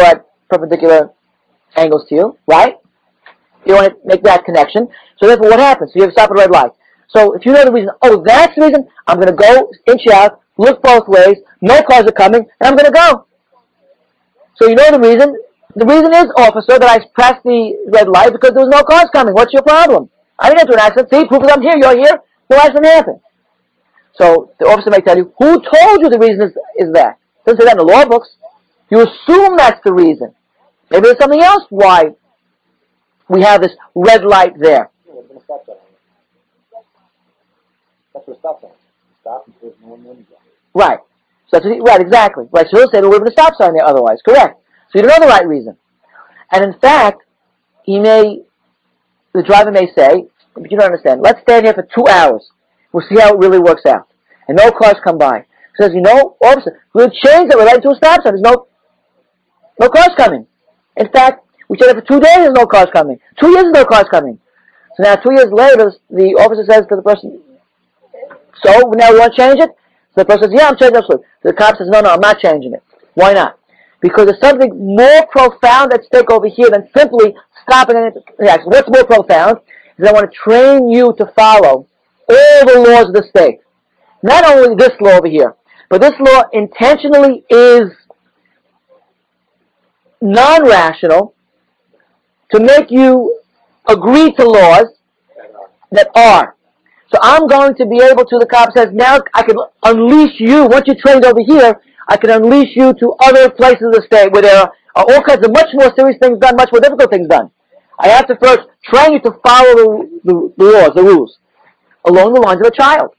[0.00, 1.10] at perpendicular
[1.76, 2.76] angles to you, right?
[3.66, 4.88] You want to make that connection.
[5.18, 5.92] So therefore what happens?
[5.92, 6.70] So you have to stop at a red light.
[7.08, 10.06] So if you know the reason, oh, that's the reason, I'm going to go inch
[10.12, 13.26] out, look both ways, no cars are coming, and I'm going to go.
[14.56, 15.36] So you know the reason.
[15.76, 19.10] The reason is, officer, that I pressed the red light because there was no cars
[19.12, 19.34] coming.
[19.34, 20.08] What's your problem?
[20.38, 21.10] I didn't get into an accident.
[21.10, 23.20] See, proof is I'm here, you're here, no accident happened.
[24.14, 27.18] So the officer may tell you, who told you the reason is, is that?
[27.44, 28.36] Doesn't say that in the law books.
[28.90, 30.34] You assume that's the reason.
[30.90, 32.10] Maybe there's something else why
[33.28, 34.90] we have this red light there.
[35.08, 35.80] That.
[38.12, 38.70] That's what stop sign.
[39.20, 40.38] Stop and no one there.
[40.74, 40.98] Right.
[41.48, 42.46] So that's what he, right, exactly.
[42.52, 44.18] Right, so he'll say, well, we're going to stop sign there otherwise.
[44.26, 44.60] Correct.
[44.90, 45.76] So you don't know the right reason.
[46.52, 47.22] And in fact,
[47.84, 48.42] he may,
[49.32, 52.48] the driver may say, but you don't understand, let's stand here for two hours.
[52.92, 54.08] We'll see how it really works out.
[54.46, 55.46] And no cars come by.
[55.76, 57.56] He says, you know, officer, we'll change that.
[57.58, 58.34] We're right to a stop sign.
[58.34, 58.68] There's no,
[59.80, 60.46] no cars coming.
[60.96, 63.18] In fact, we said for two days, there's no cars coming.
[63.40, 64.38] Two years, no cars coming.
[64.96, 67.40] So now, two years later, the officer says to the person,
[68.64, 69.70] so now we want to change it?
[70.14, 71.04] So the person says, yeah, I'm changing it.
[71.10, 72.82] So the cop says, no, no, I'm not changing it.
[73.14, 73.58] Why not?
[74.00, 78.12] Because there's something more profound at stake over here than simply stopping an
[78.46, 78.66] accident.
[78.66, 79.58] What's more profound
[79.98, 81.88] is I want to train you to follow
[82.28, 83.60] all the laws of the state.
[84.22, 85.54] Not only this law over here,
[85.90, 87.90] but this law intentionally is
[90.24, 91.34] non-rational
[92.52, 93.38] to make you
[93.86, 94.86] agree to laws
[95.92, 96.56] that are.
[97.12, 100.66] So I'm going to be able to, the cop says, now I can unleash you,
[100.66, 104.32] once you're trained over here, I can unleash you to other places of the state
[104.32, 107.28] where there are all kinds of much more serious things done, much more difficult things
[107.28, 107.50] done.
[107.98, 111.38] I have to first train you to follow the, the, the laws, the rules,
[112.04, 113.14] along the lines of a child.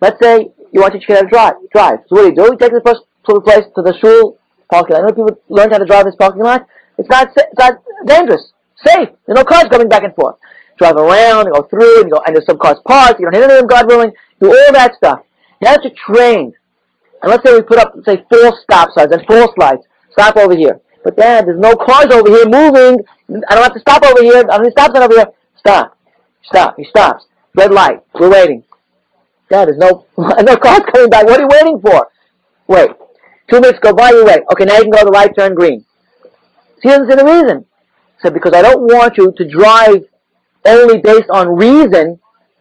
[0.00, 1.54] Let's say you want to teach your kid to drive.
[1.72, 1.98] drive.
[2.08, 2.52] So what do you do?
[2.52, 4.38] You take the first to the place, to the shul
[4.70, 5.04] parking lot.
[5.04, 6.66] I know people learn how to drive in this parking lot.
[6.98, 8.52] It's not, it's not dangerous.
[8.84, 9.08] Safe.
[9.26, 10.36] There's no cars coming back and forth.
[10.78, 13.20] Drive around and go through and go, and there's some cars parked.
[13.20, 14.12] You don't hit any of them, God willing.
[14.40, 15.20] Do all that stuff.
[15.62, 16.52] Now that you're
[17.22, 19.82] and let's say we put up, say, false stop signs and false lights.
[20.12, 20.80] Stop over here.
[21.02, 23.04] But Dad, there's no cars over here moving.
[23.48, 24.38] I don't have to stop over here.
[24.38, 25.26] I don't need stop sign over here.
[25.58, 25.96] Stop.
[26.44, 26.74] Stop.
[26.76, 27.24] He stops.
[27.54, 28.00] Red light.
[28.14, 28.64] We're waiting.
[29.50, 31.26] Dad, there's no, no cars coming back.
[31.26, 32.08] What are you waiting for?
[32.66, 32.90] Wait.
[33.50, 34.42] Two minutes go by, you wait.
[34.52, 35.84] Okay, now you can go, the light turn green.
[36.82, 37.64] See, he doesn't see the reason.
[38.22, 40.04] Said, because I don't want you to drive
[40.64, 42.18] only based on reason.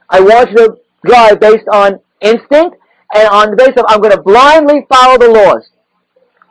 [0.09, 2.77] I want you to drive based on instinct
[3.13, 5.69] and on the basis of I'm going to blindly follow the laws.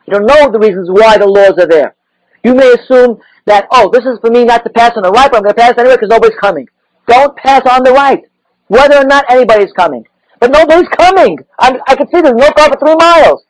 [0.06, 1.94] You don't know the reasons why the laws are there.
[2.42, 5.30] You may assume that, oh, this is for me not to pass on the right,
[5.30, 6.68] but I'm going to pass anyway because nobody's coming.
[7.06, 8.22] Don't pass on the right,
[8.68, 10.04] whether or not anybody's coming.
[10.40, 11.38] But nobody's coming.
[11.58, 13.44] I, I can see there's no car for three miles.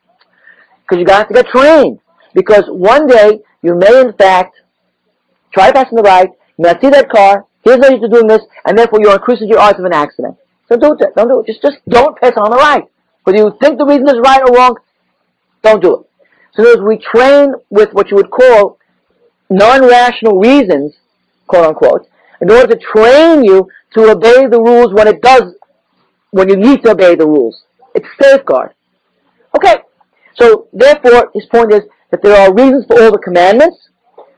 [0.85, 1.99] Because you got to have to get trained.
[2.33, 4.55] Because one day, you may in fact
[5.53, 8.27] try to pass on the right, you may see that car, here's no you're doing
[8.27, 10.37] this, and therefore you're increasing your odds of an accident.
[10.69, 11.15] So don't do it.
[11.15, 11.47] Don't do it.
[11.47, 12.83] Just, just don't pass on the right.
[13.23, 14.77] Whether you think the reason is right or wrong,
[15.63, 16.09] don't do it.
[16.55, 18.77] So in we train with what you would call
[19.49, 20.93] non-rational reasons,
[21.47, 22.07] quote unquote,
[22.41, 25.55] in order to train you to obey the rules when it does,
[26.31, 27.63] when you need to obey the rules.
[27.93, 28.71] It's safeguard.
[29.55, 29.75] Okay.
[30.35, 33.89] So therefore, his point is that there are reasons for all the commandments.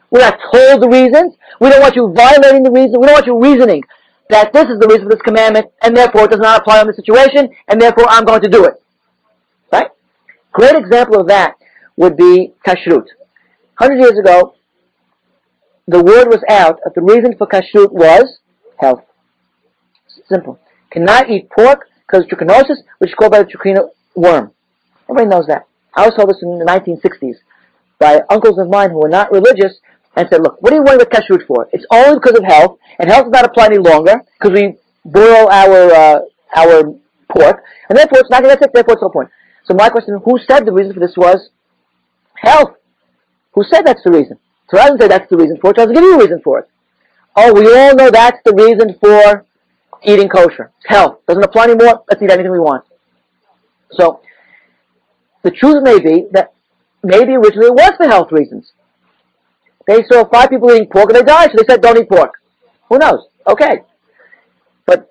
[0.10, 1.36] We're not told the reasons.
[1.60, 3.00] We don't want you violating the reason.
[3.00, 3.84] We don't want you reasoning
[4.30, 6.88] that this is the reason for this commandment, and therefore it does not apply on
[6.88, 8.74] the situation, and therefore I'm going to do it.
[9.72, 9.88] Right?
[10.52, 11.56] Great example of that
[11.96, 13.06] would be kashrut.
[13.76, 14.56] Hundred years ago,
[15.88, 18.40] the word was out that the reason for kashrut was
[18.78, 19.04] health.
[20.30, 20.60] Simple.
[20.92, 24.52] Cannot eat pork because trichinosis, which is called by the trichina worm.
[25.10, 25.68] Everybody knows that.
[25.98, 27.36] I was told this in the 1960s
[28.00, 29.80] by uncles of mine who were not religious
[30.16, 31.68] and said, look, what are you worrying about kashrut for?
[31.74, 35.50] It's only because of health, and health does not apply any longer because we boil
[35.50, 36.20] our uh,
[36.56, 36.94] our
[37.34, 39.30] pork, and therefore it's not going to take, therefore it's no point.
[39.66, 41.50] So my question, who said the reason for this was
[42.36, 42.78] health?
[43.54, 44.40] Who said that's the reason?
[44.70, 46.42] So I doesn't say that's the reason for it, it doesn't give you a reason
[46.44, 46.70] for it.
[47.36, 49.46] Oh, we all know that's the reason for
[50.04, 50.72] eating kosher.
[50.86, 51.20] Health.
[51.28, 52.84] Doesn't apply anymore, let's eat anything we want.
[53.92, 54.22] So,
[55.48, 56.52] the truth may be that
[57.04, 58.74] maybe originally it was for health reasons.
[59.88, 62.34] They saw five people eating pork and they died, so they said don't eat pork.
[62.90, 63.22] Who knows?
[63.48, 63.84] Okay.
[64.86, 65.10] But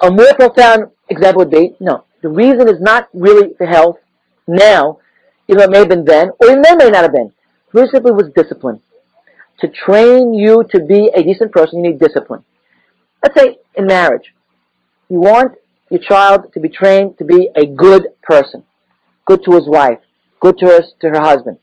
[0.00, 3.96] a more profound example would be, no, the reason is not really for health
[4.46, 5.00] now,
[5.48, 7.32] even though it may have been then, or even then may not have been.
[7.72, 8.80] The reason simply was discipline.
[9.62, 12.44] To train you to be a decent person, you need discipline.
[13.20, 14.32] Let's say in marriage,
[15.08, 15.54] you want
[15.90, 18.62] your child to be trained to be a good person,
[19.24, 19.98] good to his wife,
[20.40, 21.58] good to her, to her husband.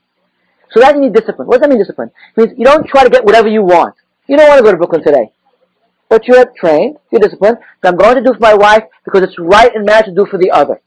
[0.72, 1.48] So that you need discipline.
[1.48, 2.12] What does that mean, discipline?
[2.36, 3.96] It means you don't try to get whatever you want.
[4.28, 5.32] You don't want to go to Brooklyn today.
[6.10, 9.38] But you're trained, you're disciplined, that I'm going to do for my wife because it's
[9.40, 10.82] right in marriage to do for the other.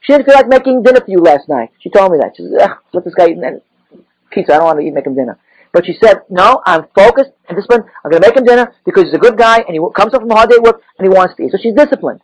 [0.00, 1.70] She didn't feel like making dinner for you last night.
[1.80, 2.32] She told me that.
[2.36, 3.38] She said, let this guy eat
[4.30, 4.54] pizza.
[4.54, 5.38] I don't want to eat, make him dinner.
[5.72, 7.84] But she said, no, I'm focused and disciplined.
[8.04, 10.22] I'm going to make him dinner because he's a good guy and he comes up
[10.22, 11.52] from a hard day at work and he wants to eat.
[11.52, 12.22] So she's disciplined.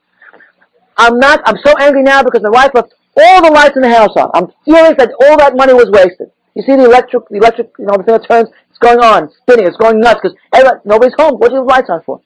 [0.96, 3.88] I'm not, I'm so angry now because my wife left all the lights in the
[3.88, 4.30] house on.
[4.34, 6.30] I'm furious that all that money was wasted.
[6.54, 9.24] You see the electric, the electric, you know, the thing that turns, it's going on,
[9.24, 10.36] it's spinning, it's going nuts because
[10.84, 11.36] nobody's home.
[11.36, 12.20] What do have lights on for?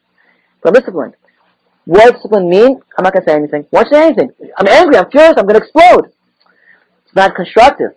[0.61, 1.15] But I'm disciplined.
[1.85, 2.79] What does discipline mean?
[2.97, 3.65] I'm not going to say anything.
[3.71, 4.31] Why say anything?
[4.57, 6.11] I'm angry, I'm furious, I'm going to explode.
[7.05, 7.91] It's not constructive.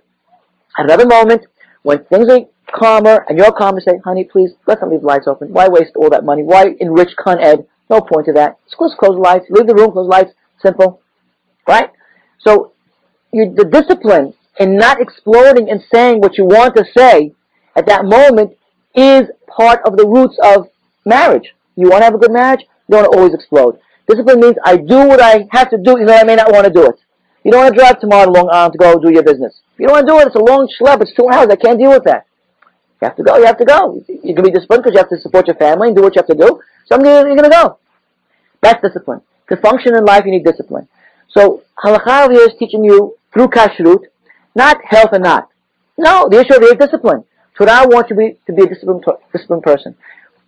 [0.76, 1.46] At another moment,
[1.82, 2.40] when things are
[2.74, 5.52] calmer and you're calmer, say, honey, please, let's not leave the lights open.
[5.52, 6.42] Why waste all that money?
[6.42, 7.66] Why enrich Con Ed?
[7.90, 8.58] No point to that.
[8.64, 11.00] Just close the lights, leave the room, close the lights, simple.
[11.68, 11.90] Right?
[12.40, 12.72] So,
[13.34, 17.32] you, the discipline in not exploding and saying what you want to say
[17.76, 18.56] at that moment
[18.94, 20.68] is part of the roots of
[21.04, 21.54] marriage.
[21.76, 22.60] You want to have a good marriage?
[22.88, 23.78] You don't always explode.
[24.08, 26.66] Discipline means I do what I have to do even though I may not want
[26.66, 26.96] to do it.
[27.42, 29.60] You don't want to drive tomorrow to Long Island to go do your business.
[29.76, 31.78] You don't want to do it, it's a long schlep, it's two hours, I can't
[31.78, 32.26] deal with that.
[33.02, 34.00] You have to go, you have to go.
[34.08, 36.20] You can be disciplined because you have to support your family and do what you
[36.20, 36.60] have to do.
[36.86, 37.78] Someday you're going to go.
[38.62, 39.20] That's discipline.
[39.50, 40.88] To function in life, you need discipline.
[41.28, 44.04] So, halakha here is teaching you through kashrut,
[44.54, 45.48] not health and not.
[45.98, 47.24] No, the issue of is discipline.
[47.58, 49.94] So I want you to be, to be a disciplined, disciplined person.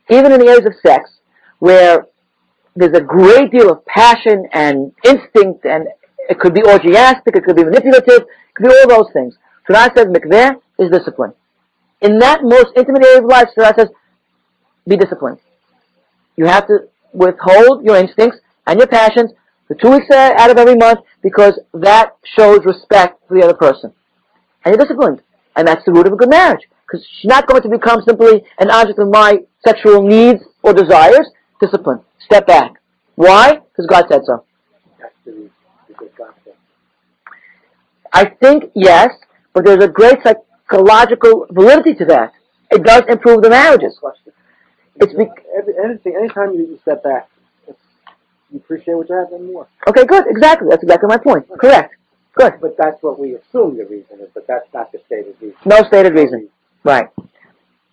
[0.09, 1.11] Even in the areas of sex,
[1.59, 2.07] where
[2.75, 5.89] there's a great deal of passion and instinct, and
[6.29, 9.37] it could be orgiastic, it could be manipulative, it could be all those things.
[9.67, 11.33] Torah says mikveh is discipline.
[12.01, 13.89] In that most intimate area of life, Torah says,
[14.87, 15.39] be disciplined.
[16.37, 19.33] You have to withhold your instincts and your passions
[19.69, 23.93] for two weeks out of every month because that shows respect for the other person.
[24.65, 25.23] And you're disciplined.
[25.57, 26.61] And that's the root of a good marriage.
[26.87, 31.27] Because she's not going to become simply an object of my sexual needs or desires.
[31.61, 32.01] Discipline.
[32.25, 32.75] Step back.
[33.17, 33.55] Why?
[33.55, 34.45] Because God said so.
[38.13, 39.11] I think yes,
[39.53, 42.33] but there's a great psychological validity to that.
[42.71, 43.99] It does improve the marriages.
[44.97, 45.29] It's be-
[45.83, 47.29] anything, anytime you step back,
[48.51, 49.69] you appreciate what you have and more.
[49.89, 50.25] Okay, good.
[50.29, 50.69] Exactly.
[50.71, 51.47] That's exactly my point.
[51.59, 51.95] Correct.
[52.35, 52.55] Good.
[52.61, 55.57] But that's what we assume the reason is, but that's not the stated reason.
[55.65, 56.49] No stated reason.
[56.85, 57.09] Right.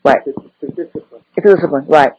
[0.03, 0.21] Right.
[0.25, 1.21] It's, it's a discipline.
[1.35, 1.85] It's a discipline.
[1.87, 2.11] Right.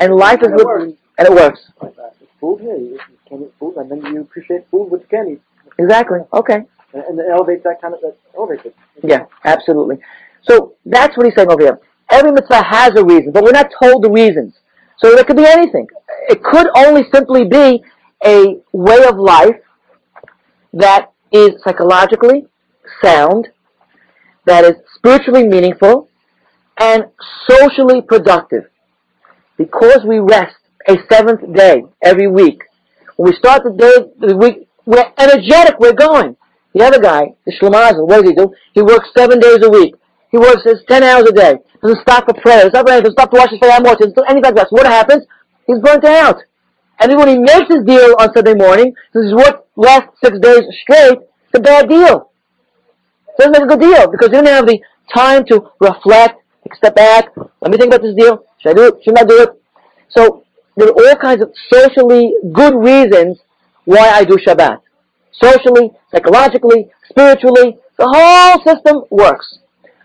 [0.00, 1.70] And life is with, and it works.
[1.82, 2.14] Like that.
[2.20, 5.42] It's food here, you, can eat food, and then you appreciate food you can eat.
[5.78, 6.20] Exactly.
[6.32, 6.62] Okay.
[6.94, 8.74] And, and it elevates that kind of, that elevates it.
[9.02, 9.98] Yeah, absolutely.
[10.42, 11.80] So that's what he's saying over here.
[12.10, 14.54] Every mitzvah has a reason, but we're not told the reasons.
[14.98, 15.86] So it could be anything.
[16.28, 17.82] It could only simply be
[18.24, 19.56] a way of life
[20.72, 22.46] that is psychologically
[23.02, 23.48] sound,
[24.44, 26.08] that is spiritually meaningful,
[26.78, 27.04] and
[27.48, 28.64] socially productive.
[29.56, 30.56] Because we rest
[30.88, 32.62] a seventh day every week.
[33.16, 36.36] When we start the day, the week, we're energetic, we're going.
[36.74, 38.52] The other guy, the Shlemazel, what does he do?
[38.74, 39.94] He works seven days a week.
[40.30, 41.54] He works his ten hours a day.
[41.82, 42.68] Doesn't stop for prayer.
[42.68, 43.00] Doesn't stop for.
[43.00, 43.70] Doesn't stop to wash his face.
[43.70, 44.68] Doesn't do anything like that.
[44.68, 45.24] So what happens?
[45.66, 46.38] He's burnt out.
[46.98, 50.38] And then when he makes his deal on Sunday morning, since he's worked last six
[50.38, 52.30] days straight, it's a bad deal.
[53.28, 54.80] It doesn't make a good deal because he didn't have the
[55.14, 57.26] time to reflect, take a step back,
[57.60, 58.44] let me think about this deal.
[58.58, 58.94] Should I do it?
[59.04, 59.62] Shouldn't I do it?
[60.08, 60.44] So
[60.76, 63.38] there are all kinds of socially good reasons
[63.84, 64.80] why I do Shabbat.
[65.32, 69.58] Socially, psychologically, spiritually, the whole system works.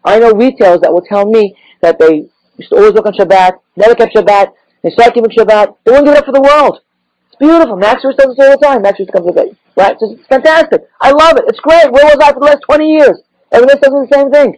[0.04, 3.54] I know retailers that will tell me that they used to always work on Shabbat,
[3.76, 4.52] never kept Shabbat,
[4.84, 6.80] they started keeping Shabbat, they wouldn't give it up for the world.
[7.28, 7.76] It's beautiful.
[7.76, 8.82] Max Ruiz does this all the time.
[8.82, 9.94] Max Ruiz comes to the right?
[9.94, 10.82] It's, it's fantastic.
[11.00, 11.46] I love it.
[11.48, 11.92] It's great.
[11.92, 13.18] Where was I for the last 20 years?
[13.52, 14.58] Everyone else does the same thing.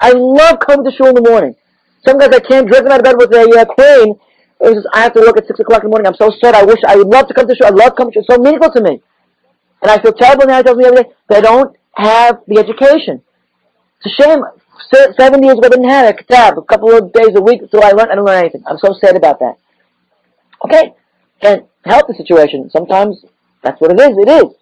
[0.00, 1.54] I love coming to shul in the morning.
[2.06, 4.20] Some guys I can't drag them out of bed with a uh, crane.
[4.60, 6.06] It was just, I have to work at 6 o'clock in the morning.
[6.06, 6.54] I'm so sad.
[6.54, 7.66] I wish I would love to come to shul.
[7.66, 8.24] I love coming to shul.
[8.28, 9.00] It's so meaningful to me.
[9.82, 10.58] And I feel terrible now.
[10.58, 13.22] He tells me every day they don't have the education.
[14.04, 14.40] It's a shame.
[14.92, 16.58] Se- Seven years ago, I didn't have a kitab.
[16.58, 18.12] A couple of days a week until I learned.
[18.12, 18.64] I didn't learn anything.
[18.66, 19.56] I'm so sad about that.
[20.64, 20.94] Okay,
[21.42, 22.70] can't help the situation.
[22.70, 23.24] Sometimes
[23.62, 24.16] that's what it is.
[24.16, 24.54] It is.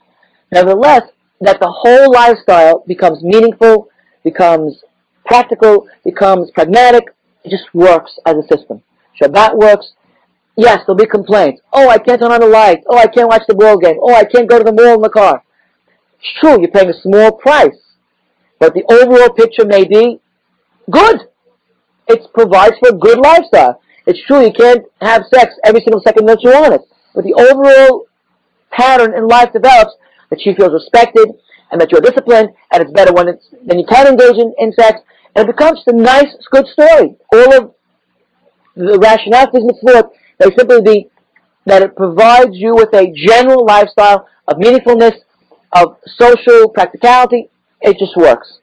[0.50, 1.02] Nevertheless,
[1.40, 3.88] that the whole lifestyle becomes meaningful,
[4.24, 4.82] becomes
[5.24, 7.04] practical, becomes pragmatic,
[7.44, 8.82] It just works as a system.
[9.20, 9.92] Shabbat works.
[10.56, 11.62] Yes, there'll be complaints.
[11.72, 12.84] Oh, I can't turn on the lights.
[12.88, 13.96] Oh, I can't watch the ball game.
[14.00, 15.42] Oh, I can't go to the mall in the car.
[16.18, 17.78] It's true, you're paying a small price.
[18.60, 20.20] But the overall picture may be
[20.90, 21.20] good.
[22.06, 23.80] It provides for a good lifestyle.
[24.06, 26.80] It's true you can't have sex every single second that you want it.
[27.14, 28.06] But the overall
[28.70, 29.92] pattern in life develops
[30.30, 31.28] that she feels respected
[31.70, 34.72] and that you're disciplined and it's better when it's then you can engage in, in
[34.72, 35.00] sex
[35.34, 37.16] and it becomes a nice, good story.
[37.32, 37.74] All of
[38.74, 40.10] the rationale for mitzvot
[40.40, 41.10] may simply be
[41.66, 45.14] that it provides you with a general lifestyle of meaningfulness,
[45.74, 47.48] of social practicality.
[47.80, 48.58] It just works.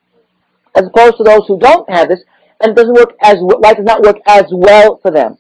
[0.76, 2.20] As opposed to those who don't have this,
[2.62, 5.38] and doesn't work as life does not work as well for them.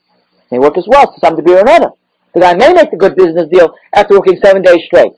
[0.52, 1.90] It may work as well to some degree or another.
[2.34, 5.14] The guy may make a good business deal after working seven days straight.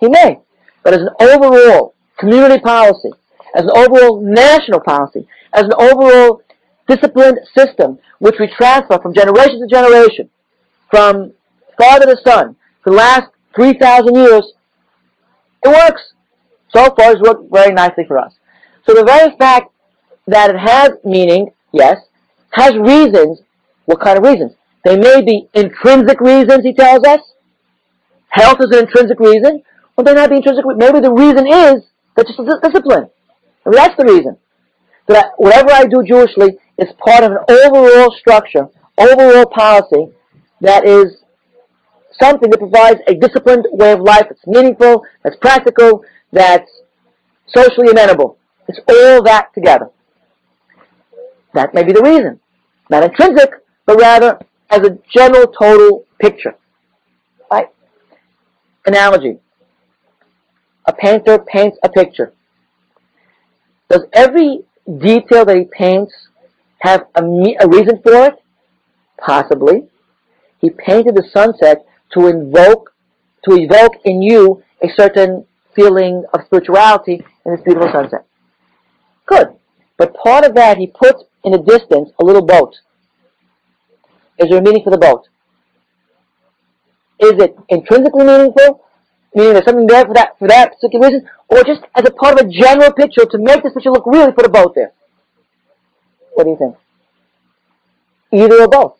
[0.00, 0.38] He may.
[0.82, 3.10] But as an overall community policy,
[3.54, 6.42] as an overall national policy, as an overall
[6.88, 10.28] disciplined system, which we transfer from generation to generation,
[10.90, 11.32] from
[11.78, 14.52] father to son, for the last 3,000 years,
[15.64, 16.02] it works.
[16.74, 18.32] So far, it's worked very nicely for us.
[18.86, 19.71] So the very fact
[20.26, 21.96] that it has meaning, yes,
[22.52, 23.40] has reasons.
[23.86, 24.52] What kind of reasons?
[24.84, 27.20] They may be intrinsic reasons, he tells us.
[28.28, 29.62] Health is an intrinsic reason.
[29.96, 30.64] Well, they may not be intrinsic.
[30.76, 31.84] Maybe the reason is
[32.16, 33.10] that just a discipline.
[33.64, 34.36] Maybe that's the reason.
[35.08, 40.12] That I, whatever I do Jewishly is part of an overall structure, overall policy
[40.60, 41.18] that is
[42.20, 46.70] something that provides a disciplined way of life that's meaningful, that's practical, that's
[47.48, 48.38] socially amenable.
[48.68, 49.90] It's all that together.
[51.54, 52.40] That may be the reason.
[52.90, 53.50] Not intrinsic,
[53.86, 54.38] but rather
[54.70, 56.54] as a general total picture.
[57.50, 57.68] Right?
[58.86, 59.38] Analogy.
[60.86, 62.32] A painter paints a picture.
[63.88, 66.12] Does every detail that he paints
[66.78, 68.34] have a, a reason for it?
[69.18, 69.88] Possibly.
[70.60, 71.84] He painted the sunset
[72.14, 72.94] to invoke,
[73.48, 78.26] to evoke in you a certain feeling of spirituality in this beautiful sunset.
[79.26, 79.48] Good.
[79.98, 82.74] But part of that, he puts in the distance a little boat.
[84.38, 85.28] Is there a meaning for the boat?
[87.18, 88.84] Is it intrinsically meaningful?
[89.34, 91.28] Meaning there's something there for that for that particular reason?
[91.48, 94.32] Or just as a part of a general picture to make this picture look really
[94.32, 94.92] put a boat there?
[96.34, 96.76] What do you think?
[98.32, 98.96] Either or both.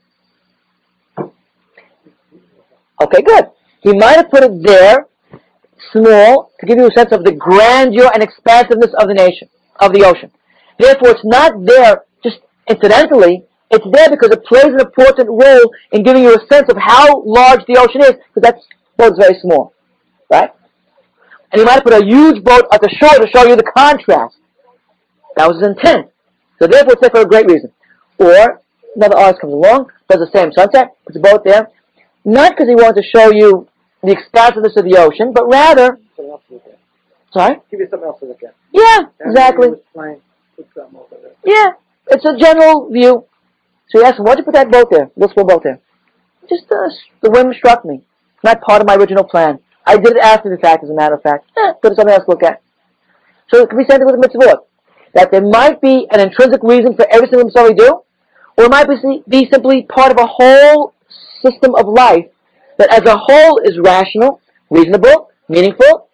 [3.02, 3.46] Okay, good.
[3.80, 5.06] He might have put it there,
[5.92, 9.48] small, to give you a sense of the grandeur and expansiveness of the nation,
[9.80, 10.30] of the ocean.
[10.78, 12.04] Therefore, it's not there
[12.72, 13.44] incidentally.
[13.70, 17.22] It's there because it plays an important role in giving you a sense of how
[17.24, 18.56] large the ocean is, because that
[18.98, 19.72] boat's very small,
[20.30, 20.50] right?
[21.50, 23.70] And he might have put a huge boat at the shore to show you the
[23.76, 24.36] contrast.
[25.36, 26.08] That was his intent.
[26.60, 27.72] So therefore, it's there for a great reason.
[28.18, 28.60] Or
[28.94, 31.68] another artist comes along, does the same sunset, puts a boat there,
[32.24, 33.68] not because he wanted to show you
[34.02, 35.98] the expansiveness of the ocean, but rather.
[36.16, 36.78] Something else to look at.
[37.32, 37.56] Sorry.
[37.70, 38.54] Give you something else to look at.
[38.72, 39.68] Yeah, exactly.
[39.68, 40.20] he was playing,
[40.56, 41.32] put something over there.
[41.44, 41.72] Yeah,
[42.08, 43.24] it's a general view.
[43.88, 45.10] So asked him, why'd you put that boat there?
[45.16, 45.80] This little boat there.
[46.48, 46.88] Just uh,
[47.20, 48.02] the whim struck me.
[48.42, 49.60] Not part of my original plan.
[49.86, 51.50] I did it after the fact, as a matter of fact.
[51.56, 52.62] Eh, put something else to look at.
[53.52, 54.64] So it can be something with the mitzvot.
[55.14, 58.00] That there might be an intrinsic reason for every single mitzvah we do,
[58.56, 58.88] or it might
[59.28, 60.94] be simply part of a whole
[61.44, 62.26] system of life
[62.78, 66.08] that as a whole is rational, reasonable, meaningful,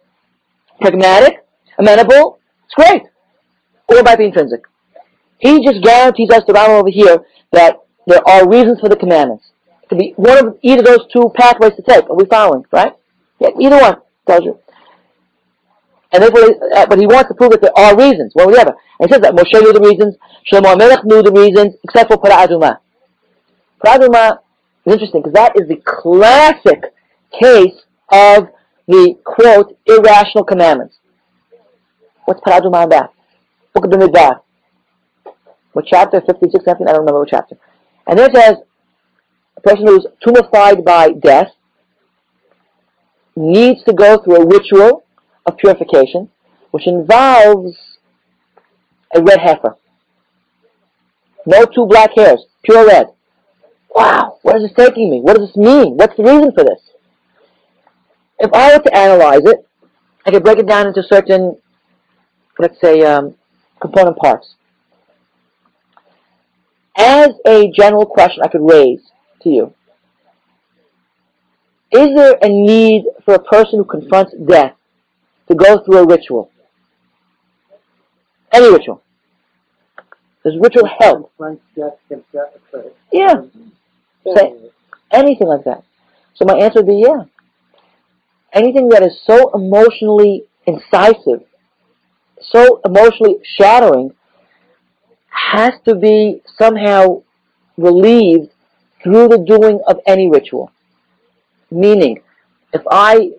[0.81, 1.45] pragmatic,
[1.79, 2.39] amenable.
[2.65, 3.03] It's great.
[3.89, 4.63] Or it might be intrinsic.
[5.39, 9.45] He just guarantees us the Rambam over here that there are reasons for the commandments.
[9.83, 12.09] It could be one of either of those two pathways to take.
[12.11, 12.93] Are we following, right?
[13.39, 13.97] Yeah, either one
[14.27, 14.59] tells you.
[16.13, 16.43] And therefore,
[16.75, 18.75] uh, but he wants to prove that there are reasons, one or the other.
[18.99, 20.17] And he says that Moshe knew the reasons,
[20.51, 22.79] Shlomo Melech knew the reasons, except for Para'adumah.
[23.85, 24.39] Para'adumah
[24.87, 26.93] is interesting because that is the classic
[27.39, 28.49] case of
[28.87, 30.97] the, quote, irrational commandments.
[32.25, 33.13] What's Para'adumah about?
[33.75, 34.41] Book of the Midbar.
[35.73, 36.21] What chapter?
[36.21, 36.89] 56, 17?
[36.89, 37.57] I don't remember what chapter.
[38.07, 38.57] And then it says,
[39.57, 41.49] a person who's tumefied by death
[43.37, 45.05] needs to go through a ritual
[45.47, 46.31] of purification,
[46.71, 47.77] which involves
[49.15, 49.77] a red heifer.
[51.47, 53.07] No two black hairs, pure red.
[53.95, 55.21] Wow, where is this taking me?
[55.21, 55.97] What does this mean?
[55.97, 56.81] What's the reason for this?
[58.39, 59.67] If I were to analyze it,
[60.27, 61.57] I could break it down into certain,
[62.59, 63.35] let's say, um,
[63.81, 64.55] component parts.
[66.99, 69.01] As a general question I could raise
[69.43, 69.75] to you,
[71.93, 74.75] is there a need for a person who confronts death
[75.49, 76.51] to go through a ritual?
[78.53, 79.03] Any ritual.
[80.45, 81.33] Does ritual help?
[81.39, 82.91] Once death can death occur.
[83.13, 83.43] Yeah.
[84.35, 84.55] Say-
[85.11, 85.85] Anything like that.
[86.35, 87.25] So my answer would be yeah.
[88.53, 91.43] Anything that is so emotionally incisive,
[92.43, 94.11] so emotionally shattering,
[95.53, 97.23] has to be somehow
[97.77, 98.51] relieved
[99.03, 100.71] through the doing of any ritual.
[101.71, 102.21] Meaning,
[102.73, 103.31] if I,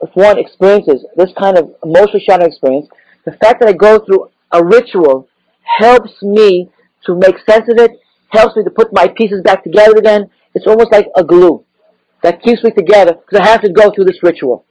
[0.00, 2.88] if one experiences this kind of emotionally shattering experience,
[3.24, 5.28] the fact that I go through a ritual
[5.62, 6.70] helps me
[7.06, 7.92] to make sense of it,
[8.30, 10.30] helps me to put my pieces back together again.
[10.54, 11.64] It's almost like a glue
[12.22, 14.64] that keeps me together because I have to go through this ritual.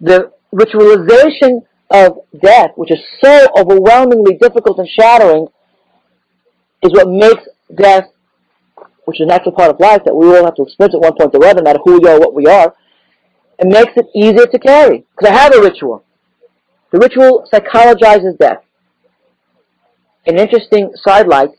[0.00, 1.62] The ritualization
[1.92, 5.46] of death, which is so overwhelmingly difficult and shattering,
[6.82, 7.42] is what makes
[7.74, 8.04] death,
[9.04, 11.14] which is a natural part of life that we all have to experience at one
[11.14, 12.74] point or other, no matter who we are what we are,
[13.58, 15.04] it makes it easier to carry.
[15.16, 16.04] Because I have a ritual.
[16.90, 18.62] The ritual psychologizes death.
[20.26, 21.50] An interesting sidelight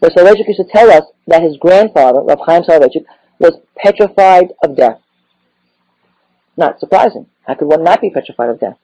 [0.00, 3.04] was Soloveitchik used to tell us that his grandfather, Rav Chaim Soloveitchik,
[3.38, 5.00] was petrified of death.
[6.56, 7.26] Not surprising.
[7.46, 8.78] How could one not be petrified of death?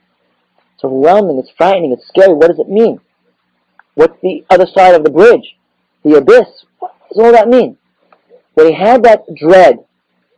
[0.82, 2.34] It's overwhelming, it's frightening, it's scary.
[2.34, 2.98] What does it mean?
[3.94, 5.54] What's the other side of the bridge?
[6.02, 6.48] The abyss?
[6.80, 7.76] What does all that mean?
[8.54, 9.76] When he had that dread,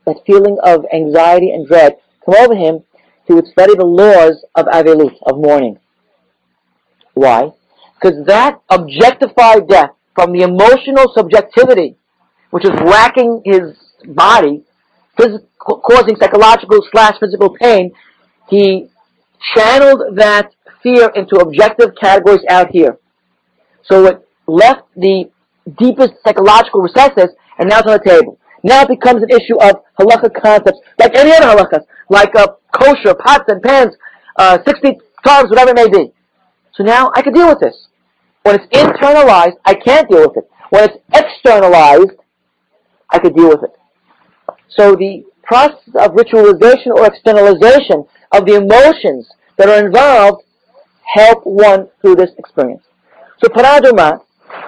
[0.04, 2.84] that feeling of anxiety and dread come over him,
[3.26, 5.78] he would study the laws of Avelut, of mourning.
[7.14, 7.52] Why?
[7.94, 11.96] Because that objectified death from the emotional subjectivity,
[12.50, 13.78] which is racking his
[14.08, 14.62] body,
[15.16, 17.92] causing psychological slash physical pain,
[18.50, 18.90] he
[19.54, 22.98] channeled that fear into objective categories out here.
[23.84, 25.30] So it left the
[25.78, 28.38] deepest psychological recesses, and now it's on the table.
[28.62, 33.14] Now it becomes an issue of halakha concepts, like any other halakhas, like uh, kosher,
[33.14, 33.94] pots and pans,
[34.36, 36.12] uh, 60 carbs, whatever it may be.
[36.74, 37.74] So now I can deal with this.
[38.42, 40.50] When it's internalized, I can't deal with it.
[40.70, 42.18] When it's externalized,
[43.10, 43.76] I can deal with it.
[44.68, 48.04] So the process of ritualization or externalization
[48.34, 50.44] of the emotions that are involved
[51.14, 52.82] help one through this experience.
[53.42, 54.20] So Paraduma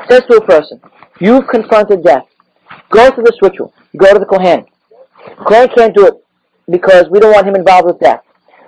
[0.09, 0.81] says to a person,
[1.21, 2.25] you've confronted death.
[2.91, 3.73] Go through this ritual.
[3.97, 4.67] Go to the Kohen.
[5.47, 6.14] Kohen can't do it
[6.71, 8.23] because we don't want him involved with death.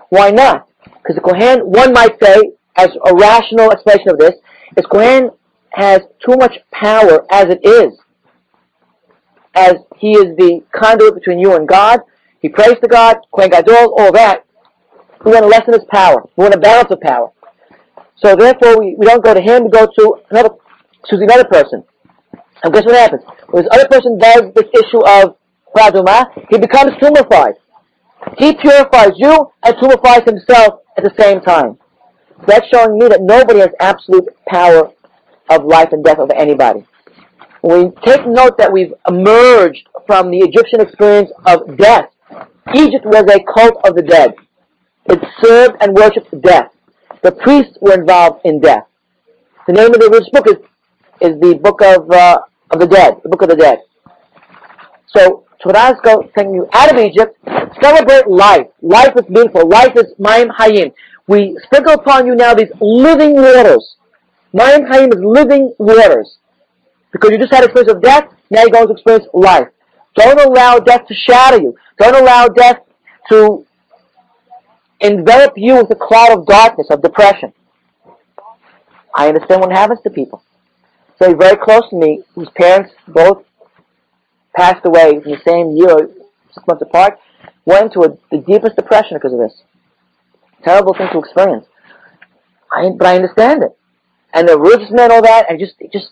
[0.09, 0.69] Why not?
[0.85, 4.35] Because the Kohen, one might say, as a rational explanation of this,
[4.77, 5.31] is Kohen
[5.71, 7.99] has too much power as it is.
[9.55, 12.01] As he is the conduit between you and God.
[12.41, 14.45] He prays to God, Kohen Gadol, all that.
[15.25, 16.23] We want to lessen his power.
[16.37, 17.31] We want to balance the power.
[18.17, 20.51] So therefore, we, we don't go to him, we go to another,
[21.07, 21.85] to the other person.
[22.63, 23.23] And guess what happens?
[23.51, 25.37] When this other person does this issue of
[25.75, 27.55] Praduma, he becomes tumified.
[28.37, 31.79] He purifies you and tumifies himself at the same time.
[32.47, 34.91] That's showing me that nobody has absolute power
[35.51, 36.85] of life and death over anybody.
[37.63, 42.11] We take note that we've emerged from the Egyptian experience of death,
[42.75, 44.35] Egypt was a cult of the dead.
[45.09, 46.71] It served and worshipped death.
[47.23, 48.85] The priests were involved in death.
[49.67, 50.57] The name of the religious book is,
[51.21, 52.39] is the book of, uh,
[52.71, 53.79] of the dead, the book of the dead.
[55.09, 57.37] So Torah is go- taking you out of Egypt,
[57.81, 58.67] celebrate life.
[58.83, 59.69] Life is beautiful.
[59.69, 60.93] Life is Mayim Hayim.
[61.27, 63.97] We sprinkle upon you now these living waters.
[64.55, 66.37] Mayim Hayim is living waters.
[67.13, 69.69] Because you just had a experience of death, now you're going to experience life.
[70.15, 71.75] Don't allow death to shatter you.
[71.99, 72.81] Don't allow death
[73.31, 73.67] to
[75.01, 77.53] envelop you with a cloud of darkness, of depression.
[79.15, 80.43] I understand what happens to people.
[81.21, 83.45] So very close to me, whose parents both
[84.57, 86.09] passed away in the same year,
[86.53, 87.19] six months apart,
[87.65, 89.53] went into a, the deepest depression because of this.
[90.65, 91.67] Terrible thing to experience.
[92.73, 93.77] I, but I understand it.
[94.35, 96.11] And the religious man, all that, and just, just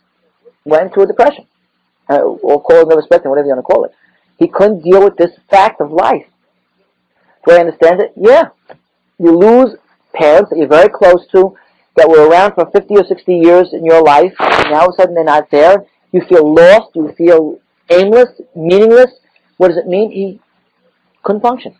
[0.65, 1.47] went into a depression.
[2.09, 3.93] Uh, or call it no respect, whatever you want to call it.
[4.39, 6.27] He couldn't deal with this fact of life.
[7.47, 8.13] Do I understand it?
[8.17, 8.51] Yeah.
[9.19, 9.77] You lose
[10.15, 11.57] parents that you're very close to,
[11.97, 14.95] that were around for 50 or 60 years in your life, and now all of
[14.95, 15.85] a sudden they're not there.
[16.13, 17.59] You feel lost, you feel
[17.91, 19.11] aimless, meaningless.
[19.57, 20.11] What does it mean?
[20.11, 20.41] He
[21.23, 21.75] couldn't function.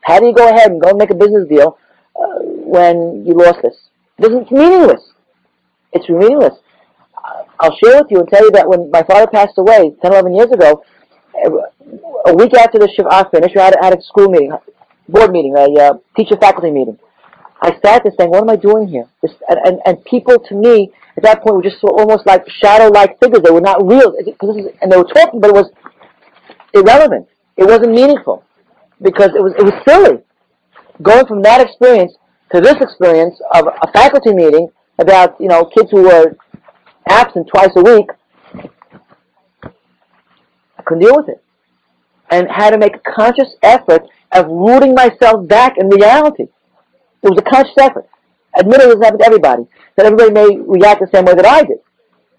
[0.00, 1.78] How do you go ahead and go and make a business deal
[2.16, 3.76] uh, when you lost this?
[4.20, 5.02] Doesn't, it's meaningless.
[5.92, 6.54] It's meaningless.
[7.60, 10.34] I'll share with you and tell you that when my father passed away 10, 11
[10.34, 10.82] years ago,
[12.26, 14.52] a week after the Shiva finished, we had, had a school meeting,
[15.08, 16.98] board meeting, a uh, teacher-faculty meeting.
[17.60, 19.06] I sat there saying, what am I doing here?
[19.22, 23.18] This, and, and, and people to me, at that point, were just almost like shadow-like
[23.20, 23.40] figures.
[23.42, 24.14] They were not real.
[24.82, 25.70] And they were talking, but it was
[26.74, 27.28] irrelevant.
[27.56, 28.44] It wasn't meaningful.
[29.00, 30.22] Because it was, it was silly.
[31.02, 32.12] Going from that experience
[32.52, 36.36] to this experience of a faculty meeting about, you know, kids who were
[37.08, 38.10] absent twice a week,
[40.78, 41.42] I couldn't deal with it.
[42.30, 44.02] And had to make a conscious effort
[44.34, 46.44] of rooting myself back in reality.
[47.22, 48.06] It was a conscious effort.
[48.58, 49.62] Admittedly, it doesn't happen to everybody.
[49.96, 51.78] That everybody may react the same way that I did.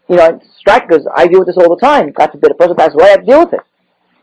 [0.08, 2.12] You know, striking because I deal with this all the time.
[2.12, 3.62] God forbid a person passes away, I deal with it.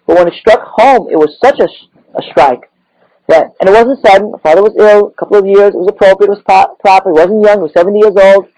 [0.06, 1.68] But when it struck home, it was such a,
[2.18, 2.70] a strike
[3.28, 4.32] that, and it wasn't sudden.
[4.32, 5.74] My father was ill, a couple of years.
[5.74, 6.28] It was appropriate.
[6.28, 7.10] It was pro- proper.
[7.10, 7.58] He wasn't young.
[7.58, 8.48] He was 70 years old.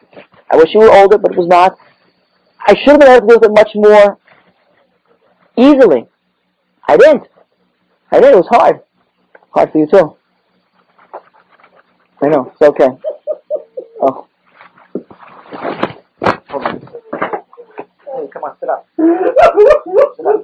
[0.51, 1.77] I wish he were older, but it was not.
[2.61, 4.19] I should have been able to deal with it much more
[5.57, 6.09] easily.
[6.89, 7.29] I didn't.
[8.11, 8.35] I didn't.
[8.35, 8.81] It was hard.
[9.55, 10.17] Hard for you too.
[12.23, 12.51] I know.
[12.53, 12.89] It's okay.
[14.01, 14.27] Oh.
[16.49, 16.81] Hold on.
[16.81, 18.87] Hey, come on, sit up.
[18.97, 19.55] Sit up.
[20.17, 20.43] Sit up.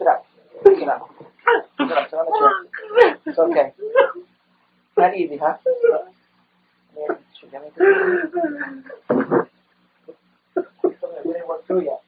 [0.00, 0.26] Sit up.
[0.66, 2.10] Sit up.
[2.10, 3.18] Sit on the chair.
[3.26, 3.72] It's okay.
[4.96, 5.54] Not easy, huh?
[6.96, 7.14] Yeah,
[11.24, 12.02] We didn't work through yet.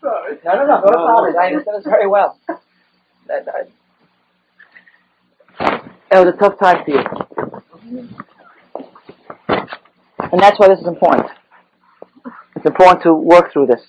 [0.00, 0.38] Sorry.
[0.44, 1.38] No, no, no, no.
[1.38, 2.38] I understand this very well.
[3.28, 3.46] That,
[6.10, 7.02] was a tough time for you.
[10.32, 11.28] And that's why this is important.
[12.56, 13.82] It's important to work through this.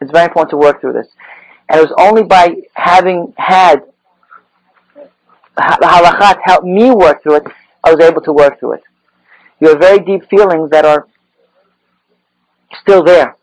[0.00, 1.06] It's very important to work through this.
[1.68, 3.82] And it was only by having had
[5.56, 7.44] ha- the halakha help me work through it,
[7.82, 8.82] I was able to work through it.
[9.64, 11.08] You have very deep feelings that are
[12.82, 13.34] still there.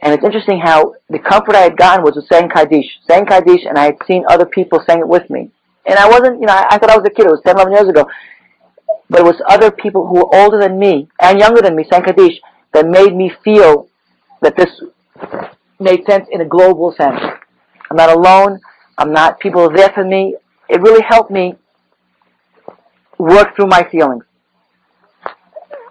[0.00, 2.86] And it's interesting how the comfort I had gotten was with saying Kaddish.
[3.10, 5.50] Saying Kaddish, and I had seen other people saying it with me.
[5.84, 7.26] And I wasn't, you know, I, I thought I was a kid.
[7.26, 8.08] It was 10, 11 years ago.
[9.10, 12.04] But it was other people who were older than me and younger than me saying
[12.04, 12.38] Kaddish
[12.72, 13.88] that made me feel
[14.42, 14.70] that this
[15.80, 17.18] made sense in a global sense.
[17.90, 18.60] I'm not alone.
[18.96, 20.36] I'm not, people are there for me.
[20.68, 21.56] It really helped me
[23.18, 24.22] work through my feelings.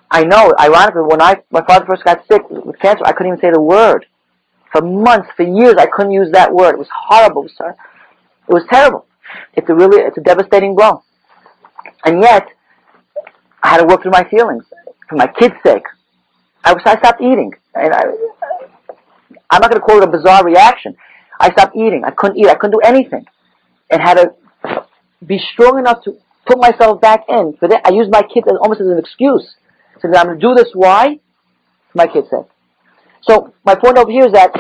[0.10, 3.42] I know, ironically, when I my father first got sick with cancer, I couldn't even
[3.42, 4.06] say the word.
[4.72, 6.76] For months, for years, I couldn't use that word.
[6.76, 7.76] It was horrible, sir.
[8.48, 9.06] It was terrible.
[9.54, 11.04] It's a really, it's a devastating blow.
[12.06, 12.48] And yet,
[13.64, 14.64] I had to work through my feelings
[15.10, 15.84] for my kids' sake.
[16.64, 18.04] I was, I stopped eating, and I,
[19.50, 20.96] I'm not going to call it a bizarre reaction.
[21.40, 22.04] I stopped eating.
[22.06, 22.48] I couldn't eat.
[22.48, 23.26] I couldn't do anything,
[23.90, 24.86] and had to
[25.26, 27.58] be strong enough to put myself back in.
[27.62, 29.56] That, I used my kids almost as an excuse.
[30.02, 30.70] So I'm going to do this.
[30.74, 31.20] Why?
[31.94, 32.46] My kids' sake.
[33.22, 34.52] So my point over here is that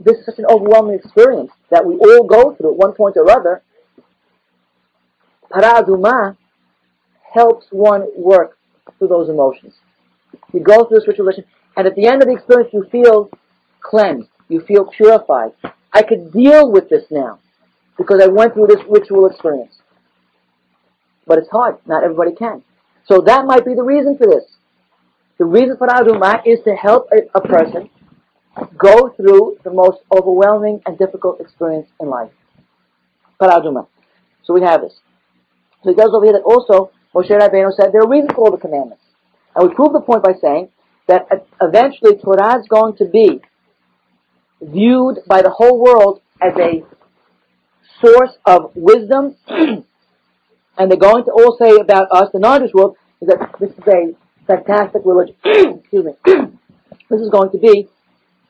[0.00, 3.30] this is such an overwhelming experience that we all go through at one point or
[3.30, 3.62] other.
[5.50, 6.36] Paraduma
[7.34, 8.58] helps one work
[8.98, 9.74] through those emotions.
[10.52, 11.30] You go through this ritual
[11.76, 13.30] and at the end of the experience you feel
[13.80, 14.28] cleansed.
[14.48, 15.52] You feel purified.
[15.92, 17.38] I could deal with this now
[17.96, 19.74] because I went through this ritual experience.
[21.26, 21.78] But it's hard.
[21.86, 22.62] Not everybody can.
[23.06, 24.44] So that might be the reason for this.
[25.38, 27.88] The reason for Aduma is to help a, a person
[28.76, 32.30] go through the most overwhelming and difficult experience in life.
[33.40, 33.86] Paraduma.
[34.44, 34.94] So we have this.
[35.84, 38.50] So he goes over here that also Moshe Rabbeinu said there are reasons for all
[38.50, 39.04] the commandments.
[39.54, 40.70] And we prove the point by saying
[41.06, 41.28] that
[41.62, 43.40] eventually Torah is going to be
[44.60, 46.82] viewed by the whole world as a
[48.04, 49.84] source of wisdom, and
[50.76, 54.14] they're going to all say about us, the non-Jewish world, is that this is a
[54.48, 55.36] fantastic religion.
[55.44, 56.12] Excuse me.
[57.10, 57.88] this is going to be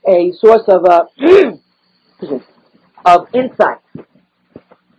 [0.06, 1.04] a source of uh,
[3.04, 3.78] of insight.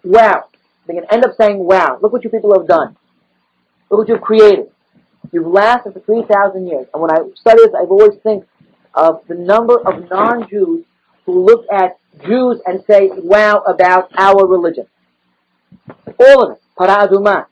[0.03, 0.45] Wow.
[0.87, 2.97] Going to end up saying, wow, look what you people have done.
[3.89, 4.71] Look what you've created.
[5.31, 6.87] You've lasted for 3,000 years.
[6.91, 8.45] And when I study this, I always think
[8.95, 10.83] of the number of non-Jews
[11.25, 14.87] who look at Jews and say, wow, about our religion.
[16.19, 16.63] All of it.
[16.75, 17.45] Paraduma.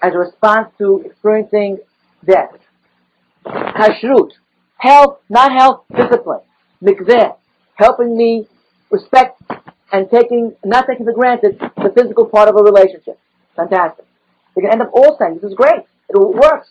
[0.00, 1.78] As a response to experiencing
[2.24, 2.52] death.
[3.46, 4.30] Kashrut.
[4.78, 6.40] Health, not health, discipline.
[6.82, 7.36] Mikveh.
[7.74, 8.46] Helping me
[8.90, 9.40] respect
[9.92, 13.18] and taking, not taking for granted the physical part of a relationship.
[13.56, 14.04] Fantastic.
[14.54, 15.84] They can end up all saying, this is great.
[16.08, 16.68] It works.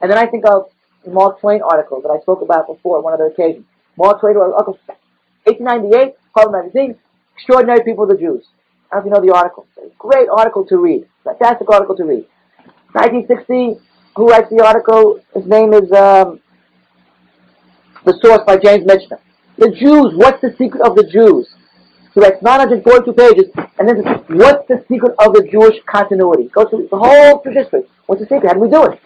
[0.00, 0.66] And then I think of
[1.06, 3.64] Mark Twain article that I spoke about before on one other occasion.
[3.96, 4.78] Mark Twain article,
[5.44, 6.98] 1898, Harper's Magazine,
[7.36, 8.46] Extraordinary People, of the Jews.
[8.90, 9.66] I don't know if you know the article.
[9.98, 11.06] Great article to read.
[11.24, 12.26] Fantastic article to read.
[12.92, 13.80] 1960,
[14.16, 15.20] who writes the article?
[15.34, 16.40] His name is um,
[18.04, 19.18] The Source by James Michener.
[19.58, 21.48] The Jews, what's the secret of the Jews?
[22.14, 24.04] He writes 942 pages, and then
[24.38, 26.48] what's the secret of the Jewish continuity?
[26.48, 27.82] Goes through the whole Jewish history.
[28.06, 28.48] What's the secret?
[28.48, 29.00] How do we do it?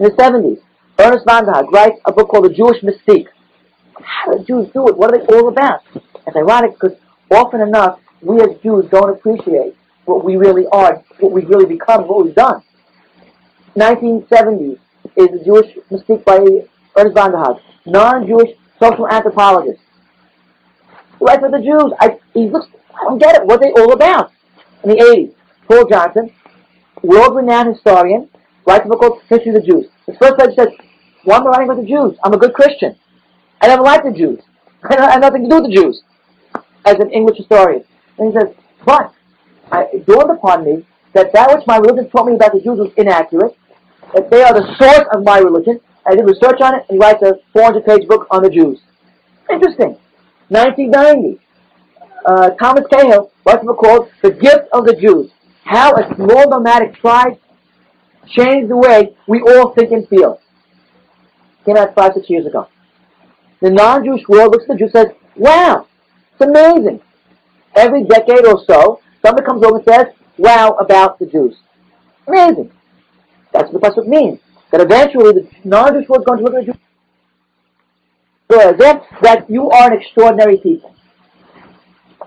[0.00, 0.58] In the 70s,
[0.98, 3.28] Ernest van den Haag writes a book called The Jewish Mystique.
[4.02, 4.96] how do Jews do it?
[4.96, 5.80] What are they all about?
[5.94, 6.96] It's ironic because
[7.30, 12.08] often enough, we as Jews don't appreciate what we really are, what we've really become,
[12.08, 12.62] what we've done.
[13.76, 14.78] 1970s
[15.16, 18.50] is a Jewish mystique by den Haag, non-Jewish
[18.80, 19.80] social anthropologist.
[21.20, 21.92] Right for the Jews.
[22.00, 23.46] I, he looks, I don't get it.
[23.46, 24.30] What are they all about?
[24.82, 25.34] In the 80s,
[25.68, 26.30] Paul Johnson,
[27.02, 28.28] world-renowned historian,
[28.66, 29.86] writes a book called History of the Jews.
[30.06, 30.68] His first page says,
[31.24, 32.18] why am I writing about the Jews?
[32.22, 32.96] I'm a good Christian.
[33.60, 34.40] I never liked the Jews.
[34.90, 36.02] I have nothing to do with the Jews
[36.84, 37.84] as an English historian.
[38.18, 38.54] And he says,
[38.84, 39.12] but
[39.72, 42.78] I, it dawned upon me that that which my religion taught me about the Jews
[42.78, 43.56] was inaccurate,
[44.14, 45.80] that they are the source of my religion.
[46.06, 48.80] I did research on it and writes a 400-page book on the Jews.
[49.50, 49.98] Interesting.
[50.48, 51.40] 1990,
[52.26, 55.30] uh, Thomas Cahill writes a book called The Gift of the Jews.
[55.64, 57.38] How a small nomadic tribe
[58.28, 60.40] changed the way we all think and feel.
[61.64, 62.68] Came out five, six years ago.
[63.60, 65.86] The non-Jewish world looks at the Jews and says, wow,
[66.32, 67.00] it's amazing.
[67.74, 70.06] Every decade or so, somebody comes over and says,
[70.36, 71.56] wow, about the Jews.
[72.28, 72.70] Amazing.
[73.54, 74.40] That's what the Pasuk means.
[74.72, 76.80] That eventually the world is going to look at the Jews
[78.48, 80.94] that, that you are an extraordinary people.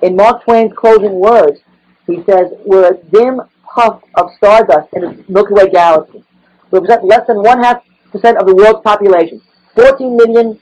[0.01, 1.59] In Mark Twain's closing words,
[2.05, 6.23] he says, we're a dim puff of stardust in the Milky Way galaxy.
[6.71, 9.41] We represent less than one half percent of the world's population.
[9.75, 10.59] 14 million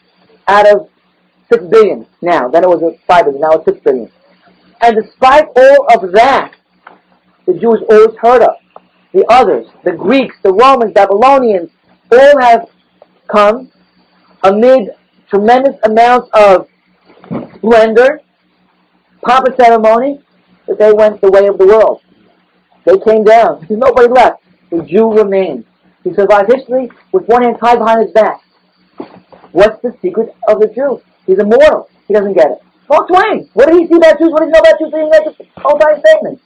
[0.47, 0.89] out of
[1.51, 2.49] 6 billion now.
[2.49, 4.11] Then it was 5 billion, now it's 6 billion.
[4.81, 6.53] And despite all of that,
[7.45, 8.55] the Jews always heard of.
[9.15, 11.69] The others, the Greeks, the Romans, Babylonians,
[12.11, 12.67] all have
[13.27, 13.71] come
[14.43, 14.89] amid
[15.29, 16.67] tremendous amounts of
[17.55, 18.19] splendor,
[19.21, 20.19] pomp and ceremony,
[20.67, 22.01] but they went the way of the world.
[22.83, 23.65] They came down.
[23.69, 24.43] There's nobody left.
[24.69, 25.63] The Jew remained.
[26.03, 28.41] He survived history with one hand tied behind his back.
[29.53, 31.01] What's the secret of the Jew?
[31.25, 31.89] He's immortal.
[32.09, 32.61] He doesn't get it.
[32.89, 33.49] Mark Twain.
[33.53, 34.31] What did he see about Jews?
[34.31, 34.91] What did he know about Jews?
[34.91, 36.41] He didn't make statement.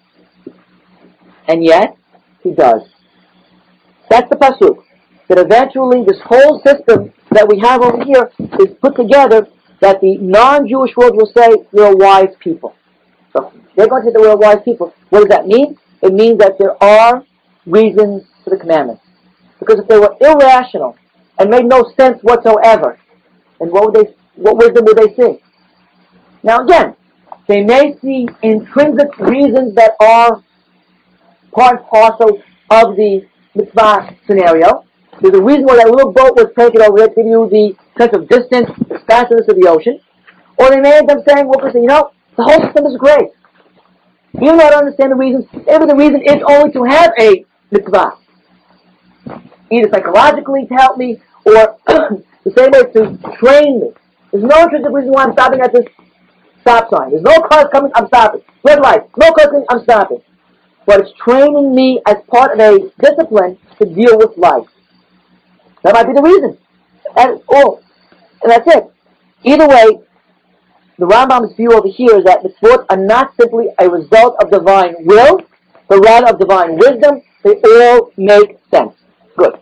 [1.47, 1.97] And yet,
[2.41, 2.81] he does.
[4.09, 4.83] That's the pasuk.
[5.27, 9.47] That eventually this whole system that we have over here is put together
[9.81, 12.75] that the non-Jewish world will say we're wise people.
[13.31, 14.93] So they're going to say that we're wise people.
[15.09, 15.77] What does that mean?
[16.01, 17.23] It means that there are
[17.65, 19.03] reasons for the commandments.
[19.59, 20.97] Because if they were irrational
[21.37, 22.99] and made no sense whatsoever,
[23.59, 25.41] then what would they what wisdom would they see?
[26.43, 26.95] Now again,
[27.47, 30.43] they may see intrinsic reasons that are
[31.51, 32.41] part and parcel
[32.71, 34.85] of the mitzvah scenario.
[35.21, 37.75] There's a reason why that little boat was taken over there to give you the
[37.97, 39.99] sense of distance, expansiveness of the ocean.
[40.57, 43.29] Or they may end up saying, well, you know, the whole system is great.
[44.33, 45.45] You don't understand the reasons.
[45.53, 48.17] Maybe the reason is only to have a mitzvah.
[49.71, 53.89] Either psychologically to help me, or the same way to train me.
[54.31, 55.85] There's no intrinsic reason why I'm stopping at this
[56.61, 57.11] stop sign.
[57.11, 58.41] There's no cars coming, I'm stopping.
[58.63, 60.21] Red light, no cars coming, I'm stopping.
[60.89, 64.65] But it's training me as part of a discipline to deal with life.
[65.83, 66.57] That might be the reason.
[67.15, 67.79] And, oh,
[68.41, 68.91] and that's it.
[69.43, 69.99] Either way,
[70.97, 74.49] the Rambam's view over here is that the mitzvot are not simply a result of
[74.49, 75.41] divine will,
[75.87, 77.21] but rather of divine wisdom.
[77.43, 78.95] They all make sense.
[79.37, 79.59] Good.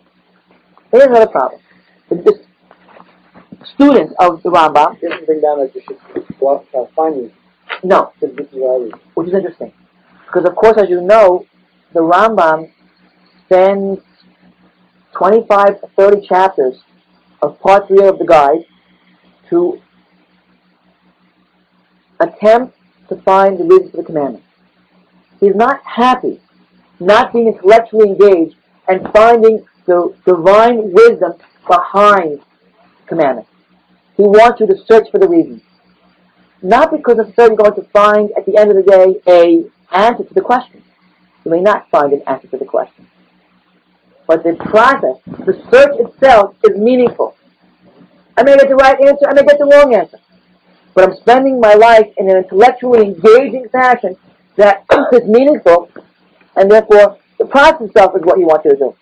[0.90, 1.60] Here's another problem.
[2.08, 2.40] The
[3.74, 4.98] students of the Rambam.
[4.98, 7.32] Didn't bring down that you should go out, find these.
[7.84, 9.74] No, this is what which is interesting.
[10.28, 11.46] Because of course, as you know,
[11.92, 12.70] the Rambam
[13.46, 14.00] spends
[15.16, 16.82] 25 to 30 chapters
[17.42, 18.64] of part 3 of the guide
[19.50, 19.80] to
[22.20, 22.76] attempt
[23.08, 24.46] to find the reason for the commandments.
[25.40, 26.40] He's not happy
[27.00, 28.56] not being intellectually engaged
[28.88, 31.34] and finding the divine wisdom
[31.66, 32.40] behind
[33.06, 33.50] commandments.
[34.16, 35.62] He wants you to search for the reasons.
[36.62, 40.34] Not because necessarily going to find at the end of the day a answer to
[40.34, 40.82] the question.
[41.44, 43.06] You may not find an answer to the question.
[44.26, 45.16] But the process,
[45.46, 47.34] the search itself is meaningful.
[48.36, 50.18] I may get the right answer, I may get the wrong answer.
[50.94, 54.16] But I'm spending my life in an intellectually engaging fashion
[54.56, 55.90] that is meaningful,
[56.56, 58.94] and therefore the process itself is what you want to do.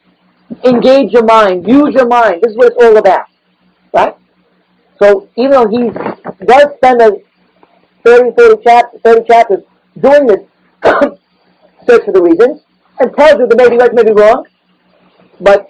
[0.64, 2.42] Engage your mind, use your mind.
[2.42, 3.26] This is what it's all about.
[3.92, 4.14] Right?
[4.98, 5.90] So even though he
[6.44, 7.16] does spend a
[8.04, 9.64] 30, 30, chap- 30 chapters
[10.00, 10.40] doing this
[11.86, 12.62] search for the reasons,
[13.00, 14.46] and tells you that maybe right, maybe wrong,
[15.40, 15.68] but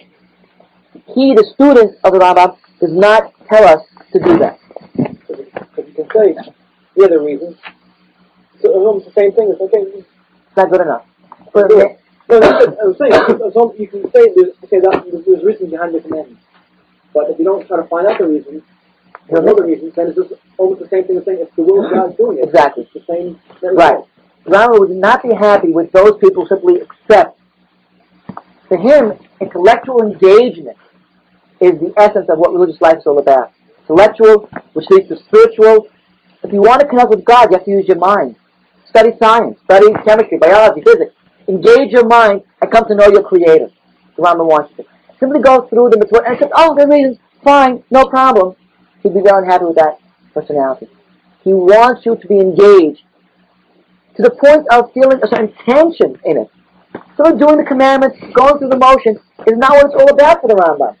[1.13, 3.81] he, the student of the Rambam, does not tell us
[4.13, 4.59] to do that.
[4.95, 6.35] Because you can say
[6.95, 7.57] the other reasons.
[8.61, 9.49] So it's almost the same thing.
[9.51, 9.81] It's okay.
[9.97, 10.07] It's
[10.55, 11.05] not good enough.
[11.55, 12.49] No, no,
[12.83, 13.13] I'm saying.
[13.79, 16.43] You can say there's, okay, that, there's reasons behind the commandments.
[17.13, 18.63] But if you don't try to find out the reasons,
[19.29, 21.85] For other reasons, then it's just almost the same thing as saying it's the will
[21.85, 22.45] of God doing it.
[22.45, 22.83] Exactly.
[22.83, 23.39] It's the same.
[23.61, 23.99] Right.
[24.47, 27.37] Rama would not be happy with those people simply accept.
[28.69, 30.77] For him, intellectual engagement
[31.59, 33.51] is the essence of what religious life is all about.
[33.81, 35.87] Intellectual, which leads to spiritual.
[36.43, 38.35] If you want to connect with God, you have to use your mind.
[38.87, 41.13] Study science, study chemistry, biology, physics.
[41.47, 43.69] Engage your mind and come to know your Creator.
[44.17, 44.85] Rama wants to.
[45.19, 48.55] Simply go through the mitzvot and say, oh, there are reasons, fine, no problem.
[49.03, 49.99] He'd be very unhappy with that
[50.33, 50.87] personality.
[51.43, 53.01] He wants you to be engaged
[54.17, 56.49] to the point of feeling a certain tension in it.
[57.15, 60.47] So doing the commandments, going through the motions, is not what it's all about for
[60.47, 60.95] the Rambam.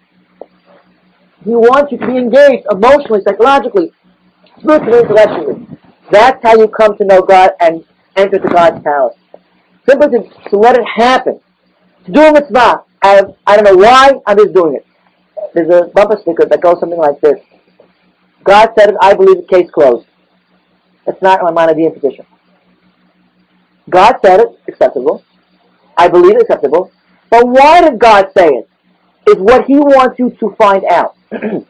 [1.43, 3.91] He wants you to be engaged emotionally, psychologically,
[4.59, 5.67] spiritually, intellectually.
[6.11, 7.83] That's how you come to know God and
[8.15, 9.15] enter to God's palace.
[9.87, 11.39] Simply to, to let it happen.
[12.05, 12.83] To do a mitzvah.
[13.01, 14.85] I, I don't know why, I'm just doing it.
[15.53, 17.39] There's a bumper sticker that goes something like this.
[18.43, 20.07] God said it, I believe it, case closed.
[21.05, 22.25] That's not my Maimonidean position.
[23.89, 25.23] God said it, acceptable.
[25.97, 26.91] I believe it, acceptable.
[27.29, 28.69] But why did God say it?
[29.27, 31.15] Is what He wants you to find out.
[31.31, 31.65] so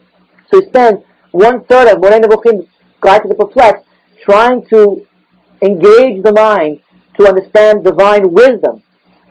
[0.51, 2.67] He spends one third of Moreh Nevuchim,
[2.99, 3.85] Guide to the perplexed,
[4.23, 5.05] trying to
[5.61, 6.79] engage the mind
[7.19, 8.81] to understand divine wisdom.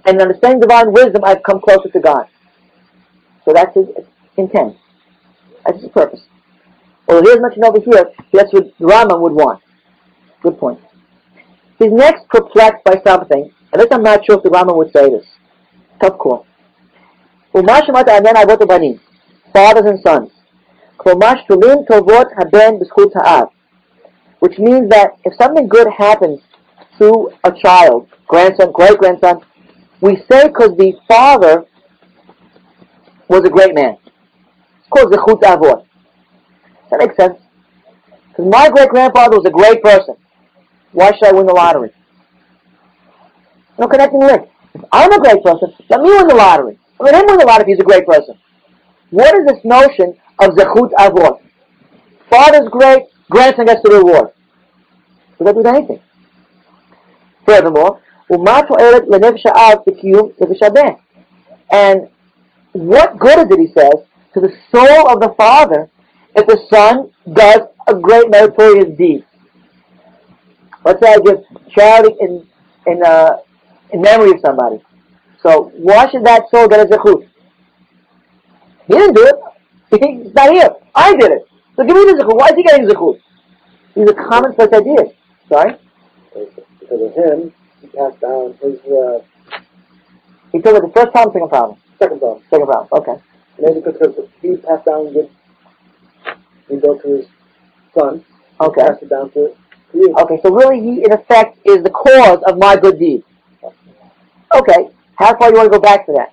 [0.05, 2.27] And in understanding divine wisdom, I've come closer to God.
[3.45, 3.87] So that's His
[4.37, 4.77] intent.
[5.65, 6.21] That's His purpose.
[7.09, 9.63] Well, here's mentioned over here, that's what Rambam would want.
[10.43, 10.81] Good point.
[11.79, 15.11] He's next perplexed by something, and this I'm not sure if the Rambam would say
[15.11, 15.27] this.
[16.01, 16.47] Tough call.
[19.53, 20.31] Fathers and sons.
[24.39, 26.41] Which means that if something good happens
[26.99, 29.41] to a child, grandson, great-grandson,
[30.01, 31.65] we say because the father
[33.29, 33.97] was a great man.
[34.79, 35.85] It's called Zechut Avot.
[36.91, 37.39] That makes sense.
[38.29, 40.17] Because my great-grandfather was a great person.
[40.97, 41.91] Why should I win the lottery?
[43.79, 44.49] No connecting link.
[44.73, 46.79] If I'm a great person, let me win the lottery.
[46.99, 48.39] Let him win the lottery if he's a great person.
[49.11, 51.41] What is this notion of Zechut Avot?
[52.31, 54.31] Father's great, grandson gets the reward.
[55.37, 56.01] So that do anything.
[57.45, 58.01] Furthermore,
[61.71, 62.09] and
[62.73, 63.95] what good is it, he says,
[64.33, 65.91] to the soul of the father
[66.35, 69.26] if the son does a great meritorious deed?
[70.87, 71.43] Let's say I give
[71.75, 72.47] charity in
[72.87, 73.39] in uh,
[73.93, 74.81] in memory of somebody.
[75.43, 77.27] So why should that soul get a zechut?
[78.87, 79.37] He didn't do it.
[80.25, 80.71] He's not here.
[80.95, 81.49] I did it.
[81.75, 82.37] So give me the zechut.
[82.39, 83.21] Why is he getting the zechut?
[83.97, 85.11] These are commonplace ideas.
[85.49, 85.73] Sorry?
[86.81, 89.19] Because of him, he passed down his uh,
[90.53, 91.79] He took it the first problem, second problem.
[91.99, 92.43] second problem.
[92.51, 92.89] Second problem.
[92.93, 93.23] Okay.
[93.59, 95.31] Maybe because he passed down good,
[96.69, 97.27] he go to his
[97.95, 98.25] son,
[98.61, 98.83] Okay.
[98.83, 99.57] passed it down to.
[99.95, 103.25] Okay, so really he, in effect, is the cause of my good deed.
[104.55, 106.33] Okay, how far do you want to go back to that?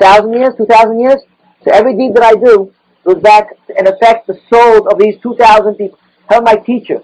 [0.00, 0.54] Thousand years?
[0.56, 1.20] Two thousand years?
[1.64, 2.72] So every deed that I do
[3.04, 5.98] goes back and affects the souls of these two thousand people.
[6.28, 7.02] How my teacher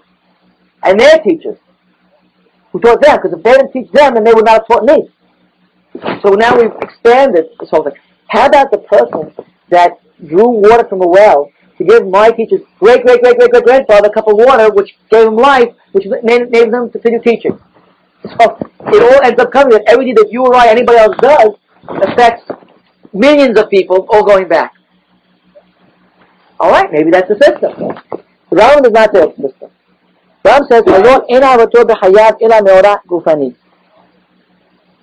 [0.83, 1.57] and their teachers
[2.71, 4.85] who taught them, because if they didn't teach them, then they would not have taught
[4.85, 5.09] me.
[6.21, 7.93] So now we've expanded this whole thing.
[8.27, 9.33] How about the person
[9.69, 13.63] that drew water from a well to give my teacher's great, great, great, great, great
[13.63, 17.59] grandfather a cup of water, which gave him life, which enabled him to continue teaching?
[18.23, 18.57] So
[18.87, 21.49] it all ends up coming that everything that you or I, anybody else does,
[21.87, 22.49] affects
[23.13, 24.73] millions of people all going back.
[26.59, 27.71] All right, maybe that's the system.
[28.51, 29.69] Ram does not say the system.
[30.43, 30.83] Ram says.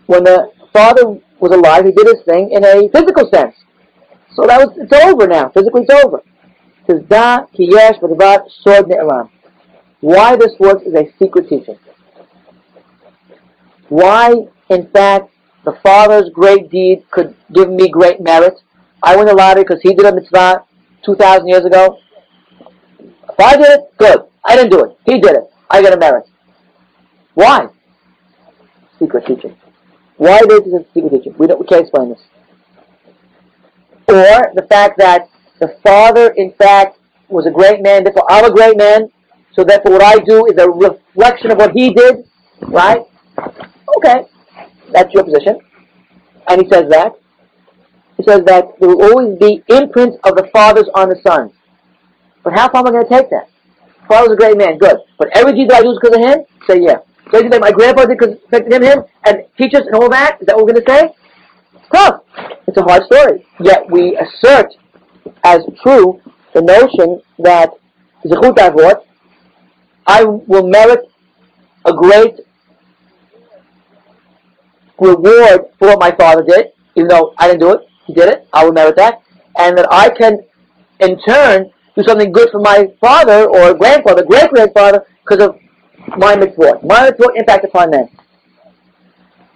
[0.07, 3.55] When the father was alive, he did his thing in a physical sense.
[4.35, 5.51] So that was it's over now.
[5.51, 6.23] Physically, it's over.
[10.01, 11.79] Why this works is a secret teaching.
[13.89, 14.35] Why,
[14.69, 15.31] in fact,
[15.65, 18.55] the father's great deed could give me great merit.
[19.03, 20.65] I won the lottery because he did a mitzvah
[21.05, 21.99] 2,000 years ago.
[22.99, 24.21] If I did it, good.
[24.45, 24.99] I didn't do it.
[25.05, 25.45] He did it.
[25.71, 26.27] I get a merit.
[27.35, 27.69] Why?
[28.99, 29.57] Secret teaching.
[30.17, 31.35] Why this is a secret teaching?
[31.39, 32.21] We, don't, we can't explain this.
[34.09, 35.29] Or the fact that
[35.63, 36.99] the father, in fact,
[37.29, 39.09] was a great man, therefore I'm a great man,
[39.55, 42.27] so therefore what I do is a reflection of what he did,
[42.67, 43.07] right?
[43.97, 44.27] Okay,
[44.91, 45.61] that's your position.
[46.49, 47.13] And he says that.
[48.17, 51.53] He says that there will always be imprints of the fathers on the sons.
[52.43, 53.49] But how far am I going to take that?
[54.09, 54.97] Father's a great man, good.
[55.17, 56.45] But every deed that I do is because of him?
[56.67, 56.99] Say yeah.
[57.31, 60.39] So everything that my grandpa did because affected him, him, and teachers and all that,
[60.41, 61.15] is that what we're going to say?
[61.95, 62.23] Tough.
[62.67, 63.47] It's a hard story.
[63.61, 64.75] Yet we assert
[65.45, 66.21] as true
[66.55, 67.71] the notion that
[68.25, 69.03] Zechut Avot,
[70.07, 71.11] I will merit
[71.85, 72.41] a great
[74.99, 78.49] reward for what my father did, even though I didn't do it, he did it,
[78.53, 79.21] I will merit that,
[79.59, 80.41] and that I can,
[81.01, 85.59] in turn, do something good for my father or grandfather, great-grandfather, because of
[86.19, 86.85] my mitzvot.
[86.85, 88.09] My mitzvot impact upon them.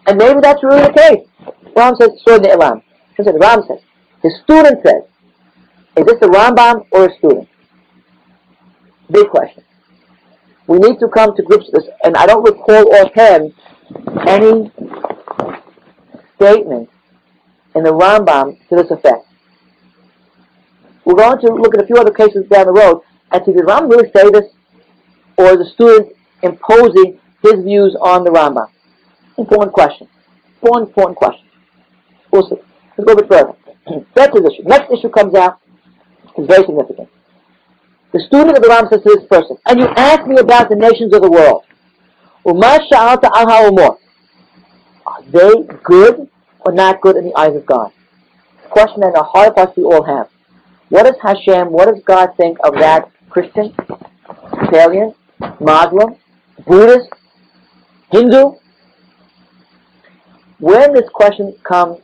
[0.07, 1.53] And maybe that's really the case.
[1.77, 2.83] Ram says, Ne'elam.
[3.17, 3.81] The Ram says,
[4.23, 5.03] his student says,
[5.97, 7.49] is this a Rambam or a student?
[9.11, 9.65] Big question.
[10.67, 13.55] We need to come to grips with this, and I don't recall offhand
[14.27, 14.71] any
[16.37, 16.91] statement
[17.75, 19.27] in the Rambam to this effect.
[21.05, 23.65] We're going to look at a few other cases down the road and see did
[23.65, 24.45] Rambam really say this,
[25.39, 28.69] or the student imposing his views on the Rambam?
[29.39, 30.09] Important question.
[30.61, 31.47] Important, important question.
[32.33, 32.57] We'll see.
[32.99, 33.53] Let's go a bit further.
[33.87, 34.63] His issue.
[34.65, 35.61] Next issue comes out
[36.39, 37.09] is very significant.
[38.13, 40.77] The student of the Rambam says to this person, and you ask me about the
[40.77, 41.65] nations of the world.
[45.07, 46.29] Are they good
[46.61, 47.91] or not good in the eyes of God?
[48.71, 50.29] Question that the heart of us we all have.
[50.89, 53.75] What does Hashem, what does God think of that Christian,
[54.63, 55.15] Italian,
[55.61, 56.17] Muslim,
[56.67, 57.09] Buddhist,
[58.13, 58.53] Hindu?
[60.59, 61.99] When this question comes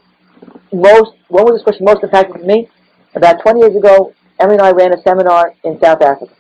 [0.72, 2.68] most, when was this question most impactful to me?
[3.14, 6.35] About 20 years ago, Emily and I ran a seminar in South Africa.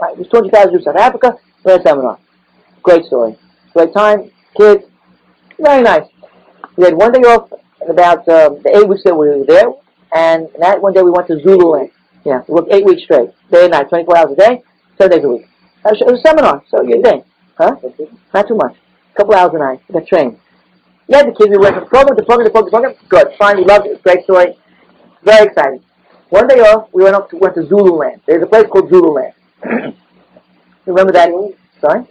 [0.00, 2.18] Right, it was 200,000 Jews in South Africa, ran a seminar.
[2.82, 3.36] Great story.
[3.72, 4.84] Great time, kids,
[5.58, 6.08] very nice.
[6.76, 7.50] We had one day off
[7.88, 9.66] about um, the eight weeks that we were there,
[10.14, 11.90] and that one day we went to Zululand.
[12.24, 14.62] Yeah, we worked eight weeks straight, day and night, 24 hours a day,
[14.96, 15.42] seven days a week.
[15.84, 17.24] It was, it was a seminar, so you're day.
[17.56, 17.76] Huh?
[18.32, 18.76] Not too much.
[19.14, 19.80] A couple hours a night.
[19.92, 20.38] Got trained.
[21.08, 23.08] Yeah, the kids, we went from program to program to program to program.
[23.08, 24.02] Good, fine, we loved it.
[24.02, 24.56] Great story.
[25.24, 25.82] Very exciting.
[26.30, 28.20] One day off, we went up to, went to Zululand.
[28.26, 29.32] There's a place called Zululand.
[30.86, 31.30] Remember that?
[31.80, 32.04] Sorry?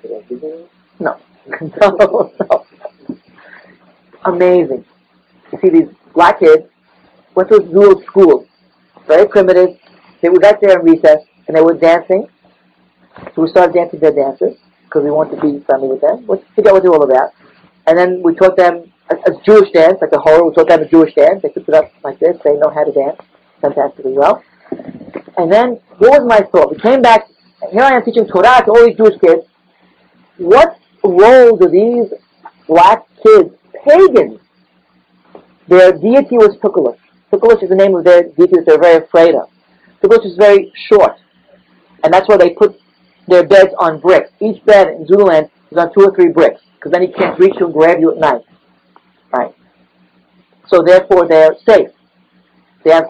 [1.00, 1.20] No.
[1.82, 2.66] no, no.
[4.26, 4.86] Amazing.
[5.52, 6.64] You see these black kids
[7.36, 8.48] went to a Zulu school.
[9.08, 9.78] Very primitive.
[10.22, 12.28] They we got there in recess and they were dancing.
[13.36, 16.26] So we started dancing their dances because we wanted to be friendly with them.
[16.26, 17.34] We figure out what they're all about.
[17.86, 20.44] And then we taught them a, a Jewish dance, like the hora.
[20.44, 21.44] We taught them a Jewish dance.
[21.44, 22.36] They took it up like this.
[22.44, 23.20] They know how to dance
[23.62, 24.44] fantastically well.
[25.38, 26.72] And then, what was my thought?
[26.72, 27.28] We came back,
[27.62, 29.46] and here I am teaching Torah to all these Jewish kids.
[30.38, 32.14] What role do these
[32.68, 33.54] black kids,
[33.86, 34.40] pagans,
[35.68, 36.98] their deity was Tukulus.
[37.32, 39.50] Tukulus is the name of their deity that they're very afraid of.
[40.02, 41.18] Tukulus is very short.
[42.04, 42.80] And that's why they put
[43.28, 44.30] their beds on bricks.
[44.40, 47.56] Each bed in Zululand is on two or three bricks, because then he can't reach
[47.60, 48.42] you and grab you at night.
[49.32, 49.54] Right?
[50.68, 51.90] So therefore they're safe.
[52.84, 53.08] They have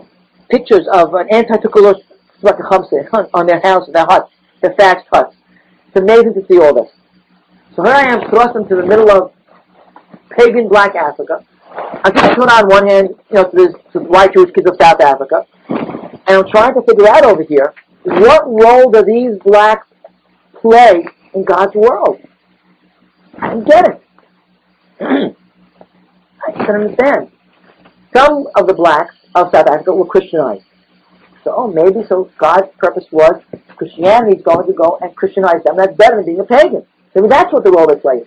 [0.49, 2.01] pictures of an anti-Tukulus
[3.33, 4.31] on their house, their huts,
[4.61, 5.35] their thatched huts.
[5.87, 6.91] It's amazing to see all this.
[7.75, 9.31] So here I am thrust into the middle of
[10.31, 11.45] pagan black Africa.
[12.03, 14.77] I'm keeping Torah on one hand, you know, to, this, to white Jewish kids of
[14.79, 17.73] South Africa, and I'm trying to figure out over here
[18.03, 19.87] what role do these blacks
[20.59, 22.19] play in God's world.
[23.39, 24.01] I don't get it.
[26.47, 27.31] I can't understand.
[28.15, 30.63] Some of the blacks of South Africa were Christianized.
[31.43, 33.41] So oh, maybe so God's purpose was
[33.78, 35.78] Christianity is going to go and Christianize them.
[35.78, 36.86] That's better than being a pagan.
[37.15, 38.25] Maybe that's what the role they play.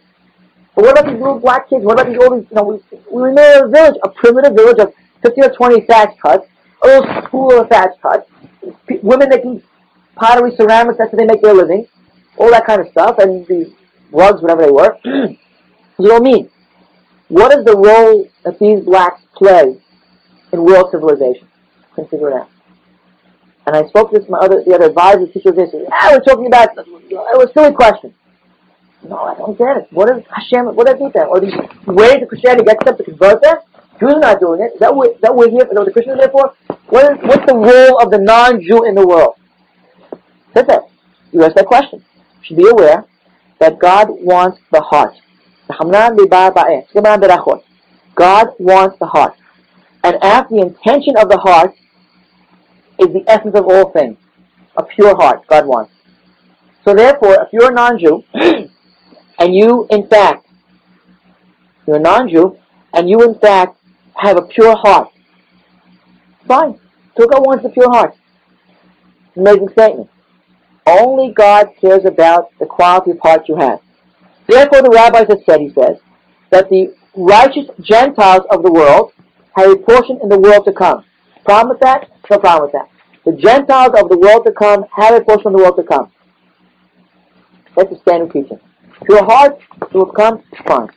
[0.74, 1.84] But what about these little black kids?
[1.84, 4.78] What about these these, you know, we, we were in a village, a primitive village
[4.78, 6.46] of 50 or 20 thatch huts,
[6.82, 8.30] a little school of thatched huts,
[9.02, 9.62] women making
[10.16, 11.86] pottery, ceramics, that's how they make their living,
[12.36, 13.68] all that kind of stuff, and these
[14.12, 14.96] rugs, whatever they were.
[15.04, 15.36] you
[15.98, 16.50] know what I mean?
[17.28, 19.80] What is the role that these blacks play
[20.52, 21.48] in world civilization?
[21.94, 22.50] Couldn't figure it out.
[23.66, 26.46] And I spoke to this, my other, the other advisor, teacher, this, ah, we're talking
[26.46, 28.14] about, it was a silly question.
[29.02, 29.88] No, I don't get it.
[29.92, 31.28] What is Hashem, what does he think?
[31.28, 31.54] Are these
[31.86, 33.56] ways of Christianity get them to convert them?
[33.98, 34.74] Jews are not doing it.
[34.74, 36.54] Is that what, that we're here, is that what the Christians are there for?
[36.88, 39.34] What is, what's the role of the non-Jew in the world?
[40.54, 40.80] That's it.
[41.32, 42.00] You ask that question.
[42.00, 43.04] You should be aware
[43.58, 45.14] that God wants the heart.
[48.14, 49.34] God wants the heart.
[50.02, 51.74] And after the intention of the heart
[52.98, 54.16] is the essence of all things.
[54.76, 55.92] A pure heart, God wants.
[56.84, 58.24] So therefore, if you're a non-Jew,
[59.38, 60.46] and you, in fact,
[61.86, 62.56] you're a non-Jew,
[62.94, 63.78] and you, in fact,
[64.16, 65.10] have a pure heart,
[66.46, 66.78] fine.
[67.16, 68.14] So God wants a pure heart.
[69.36, 70.10] Amazing statement.
[70.86, 73.80] Only God cares about the quality of heart you have.
[74.46, 75.98] Therefore, the rabbis have said, he says,
[76.50, 79.12] that the righteous Gentiles of the world
[79.56, 81.04] a portion in the world to come.
[81.44, 82.08] Problem with that?
[82.30, 82.88] No problem with that.
[83.24, 86.10] The Gentiles of the world to come have a portion of the world to come.
[87.76, 88.58] That's the standard teaching.
[89.04, 89.58] Pure heart,
[89.92, 90.88] will come, fine.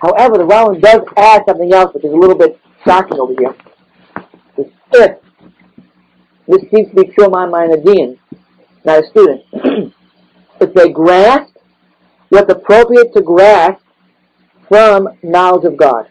[0.00, 3.54] However, the Rambam does add something else which is a little bit shocking over here.
[4.92, 5.18] If
[6.48, 8.18] this seems to be pure my mind mind Adian,
[8.84, 9.42] not a student,
[10.60, 11.56] if they grasp
[12.28, 13.82] what's appropriate to grasp
[14.68, 16.08] from knowledge of God.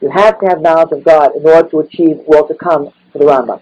[0.00, 3.18] You have to have knowledge of God in order to achieve world to come for
[3.18, 3.60] the Rambam.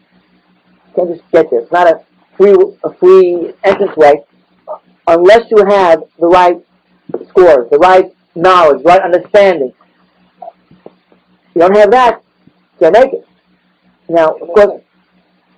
[0.88, 1.60] You can't just get there.
[1.60, 2.04] It's not a
[2.36, 4.22] free a free entranceway
[5.08, 6.58] unless you have the right
[7.28, 9.72] scores, the right knowledge, right understanding.
[11.54, 12.22] You don't have that,
[12.74, 13.26] you can't make it.
[14.08, 14.82] Now, of course,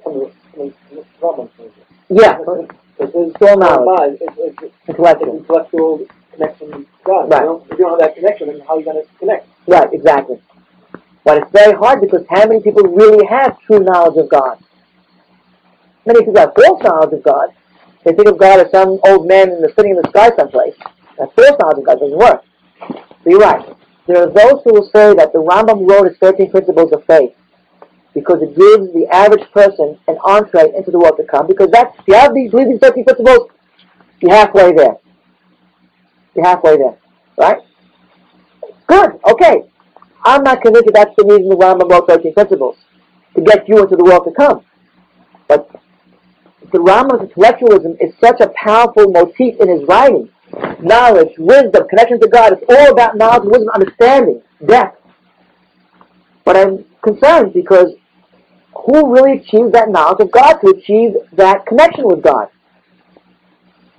[0.07, 0.75] I mean, I mean,
[1.21, 1.87] Rambam says it.
[2.09, 2.39] yeah,
[3.01, 4.19] It says, Still knowledge.
[4.21, 5.39] it's, it's, it's intellectual.
[5.39, 7.31] intellectual connection God.
[7.31, 7.43] Right.
[7.43, 9.49] You you don't have that connection, then how are you going to connect?
[9.67, 10.41] Right, exactly.
[11.25, 14.59] But it's very hard because how many people really have true knowledge of God?
[16.07, 17.51] Many people have false knowledge of God.
[18.05, 20.75] They think of God as some old man in the sitting in the sky someplace.
[21.19, 22.45] That false knowledge of God doesn't work.
[22.89, 23.67] So you're right.
[24.07, 27.35] There are those who will say that the Rambam wrote his 13 principles of faith
[28.15, 31.47] because it gives the average person an entree into the world to come.
[31.47, 33.51] Because that's, if you have these, believe these 13 principles,
[34.21, 34.97] you're halfway there.
[36.35, 36.97] You're halfway there.
[37.37, 37.59] Right?
[38.87, 39.21] Good.
[39.27, 39.63] Okay.
[40.25, 42.77] I'm not convinced that that's the reason the Rambam wrote 13 principles,
[43.35, 44.65] to get you into the world to come.
[45.47, 45.71] But
[46.73, 50.29] the Rambam's intellectualism is such a powerful motif in his writing.
[50.81, 55.01] Knowledge, wisdom, connection to God, it's all about knowledge, wisdom, understanding, depth.
[56.45, 57.93] But I'm concerned because
[58.75, 62.49] who really achieves that knowledge of God to achieve that connection with God?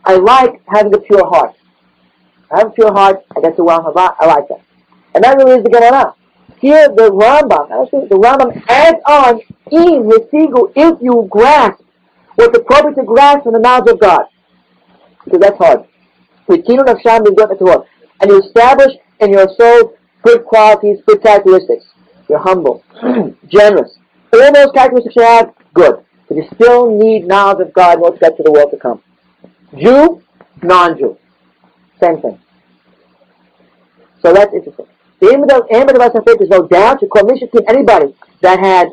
[0.04, 1.56] I like having a pure heart.
[2.52, 4.62] I have a pure heart, I get to well, I like that.
[5.14, 6.14] And that really is the Gemara.
[6.60, 9.40] Here, the Rambam, the Rambam adds on,
[9.72, 11.82] in Yesigu, if you grasp
[12.36, 14.26] what's appropriate to grasp from the knowledge of God.
[15.24, 15.86] Because that's hard.
[16.48, 19.94] And you establish in your soul
[20.24, 21.86] good qualities, good characteristics.
[22.28, 22.84] You're humble,
[23.48, 23.98] generous.
[24.34, 26.04] All those characteristics you have, good.
[26.28, 28.78] But you still need knowledge of God in order to get to the world to
[28.78, 29.02] come.
[29.78, 30.22] Jew,
[30.62, 31.18] non-Jew.
[32.02, 32.40] Same thing.
[34.22, 34.86] So that's interesting.
[35.20, 38.90] The aim of faith is no doubt to commission anybody that had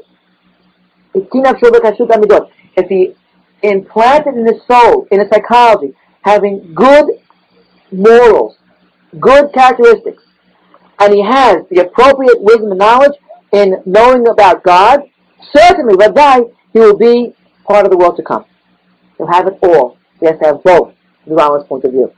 [2.76, 3.14] if he
[3.62, 7.06] implanted in his soul, in his psychology, having good
[7.90, 8.58] morals,
[9.18, 10.22] good characteristics,
[10.98, 13.16] and he has the appropriate wisdom and knowledge
[13.52, 15.00] in knowing about God,
[15.54, 18.44] certainly, Vadai, he will be part of the world to come.
[19.16, 19.96] He'll have it all.
[20.20, 20.92] He has to have both,
[21.24, 22.12] from the Rambam's point of view.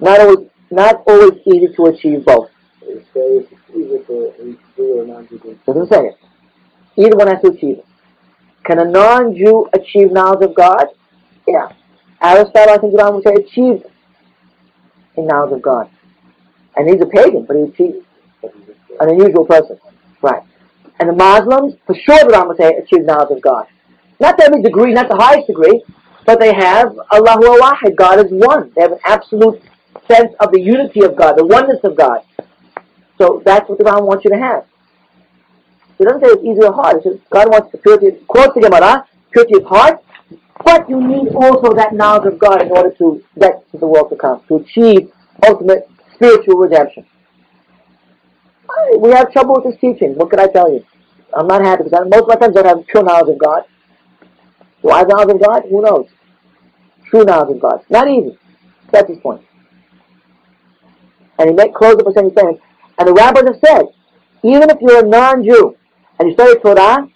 [0.00, 2.50] Not always, not always easy to achieve both.
[2.86, 6.18] It's a or a non-Jew to Doesn't say it.
[6.96, 7.86] Either one has to achieve it.
[8.64, 10.86] Can a non-Jew achieve knowledge of God?
[11.46, 11.72] Yeah.
[12.22, 13.86] Aristotle, I think, would say, achieved
[15.16, 15.90] in knowledge of God.
[16.76, 18.06] And he's a pagan, but he achieved
[19.00, 19.78] an unusual person.
[20.20, 20.42] Right.
[21.00, 23.66] And the Muslims, for sure, the say, achieved knowledge of God.
[24.20, 25.82] Not to every degree, not the highest degree,
[26.24, 28.70] but they have Allahu Wahid, God is one.
[28.76, 29.60] They have an absolute
[30.08, 32.22] sense of the unity of God, the oneness of God.
[33.22, 34.66] So that's what the Rambam wants you to have.
[35.96, 36.96] He doesn't say it's easy or hard.
[36.96, 40.02] It says God wants the purity, quote the Gemara, purity of heart,
[40.64, 44.10] but you need also that knowledge of God in order to get to the world
[44.10, 45.12] to come, to achieve
[45.46, 47.06] ultimate spiritual redemption.
[48.68, 50.16] I- We have trouble with this teaching.
[50.16, 50.82] What can I tell you?
[51.32, 53.62] I'm not happy because I- most of my friends don't have pure knowledge of God.
[54.90, 55.62] I have knowledge of God?
[55.70, 56.08] Who knows?
[57.08, 57.84] True knowledge of God.
[57.88, 58.36] Not easy.
[58.90, 59.42] That's his point.
[61.38, 62.58] And he make close up saying, saying,
[63.02, 63.86] and the rabbis have said,
[64.44, 65.74] even if you're a non-Jew
[66.20, 67.08] and you study Torah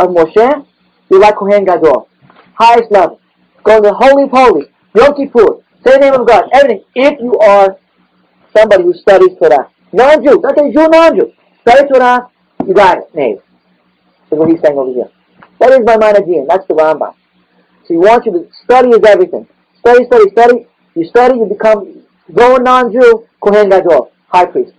[0.00, 0.66] of Moshe,
[1.08, 2.08] you're like Kohen Gadol.
[2.54, 3.20] Highest level.
[3.62, 7.20] Go to the Holy of Holies, Yom Kippur, say the name of God, everything, if
[7.20, 7.76] you are
[8.56, 9.70] somebody who studies Torah.
[9.92, 11.32] Non-Jew, not say Jew, non-Jew.
[11.60, 12.28] Study Torah,
[12.66, 13.36] you got it, Nave.
[13.36, 13.42] Is
[14.38, 15.10] what he's saying over here.
[15.60, 17.14] That is my Manajian, that's the Rambam.
[17.86, 19.46] So he wants you to study is everything.
[19.78, 20.66] Study, study, study.
[20.96, 22.02] You study, you become,
[22.34, 24.72] go non-Jew, Kohen Gadol, high priest.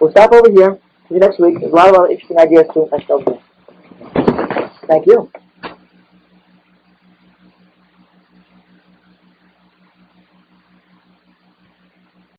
[0.00, 0.78] We'll stop over here.
[1.08, 1.58] See you next week.
[1.60, 2.66] There's a lot of other interesting ideas.
[2.92, 3.40] Next over here.
[4.88, 5.30] Thank you.